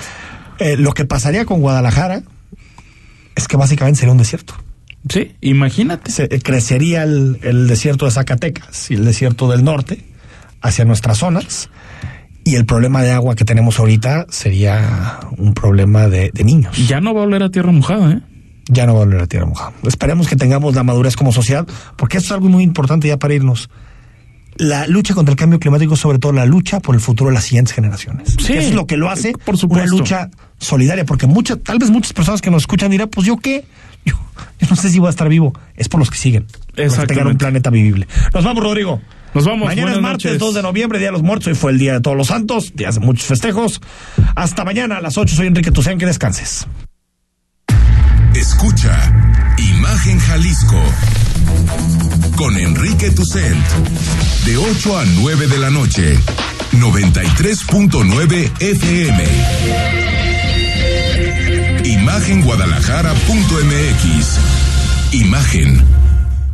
[0.58, 2.22] Eh, lo que pasaría con Guadalajara
[3.34, 4.54] es que básicamente sería un desierto.
[5.08, 6.10] Sí, imagínate.
[6.10, 10.04] Se, eh, crecería el, el desierto de Zacatecas y el desierto del norte
[10.60, 11.70] hacia nuestras zonas
[12.48, 16.74] y el problema de agua que tenemos ahorita sería un problema de, de, niños.
[16.88, 18.20] Ya no va a volver a tierra mojada, ¿eh?
[18.68, 19.72] Ya no va a volver a tierra mojada.
[19.82, 23.34] Esperemos que tengamos la madurez como sociedad, porque esto es algo muy importante ya para
[23.34, 23.68] irnos.
[24.56, 27.44] La lucha contra el cambio climático, sobre todo la lucha por el futuro de las
[27.44, 28.34] siguientes generaciones.
[28.38, 29.86] Sí, eso es lo que lo hace por supuesto.
[29.86, 33.36] una lucha solidaria, porque muchas, tal vez muchas personas que nos escuchan dirán, pues yo
[33.36, 33.66] qué,
[34.06, 34.14] yo,
[34.58, 35.52] yo no sé si voy a estar vivo.
[35.76, 36.46] Es por los que siguen,
[36.76, 38.08] los que tengan un planeta vivible.
[38.32, 39.02] Nos vamos, Rodrigo.
[39.34, 39.66] Nos vamos.
[39.66, 40.38] Mañana es martes noches.
[40.38, 41.48] 2 de noviembre, Día de los Muertos.
[41.48, 43.80] Hoy fue el Día de Todos los Santos, días de muchos festejos.
[44.34, 45.36] Hasta mañana a las 8.
[45.36, 45.98] Soy Enrique Tucen.
[45.98, 46.66] Que descanses.
[48.34, 49.12] Escucha
[49.58, 50.80] Imagen Jalisco
[52.36, 53.66] con Enrique Tucent
[54.44, 56.16] de 8 a 9 de la noche.
[56.72, 59.24] 93.9 FM.
[61.84, 64.38] Imagenguadalajara.mx.
[65.12, 65.97] Imagen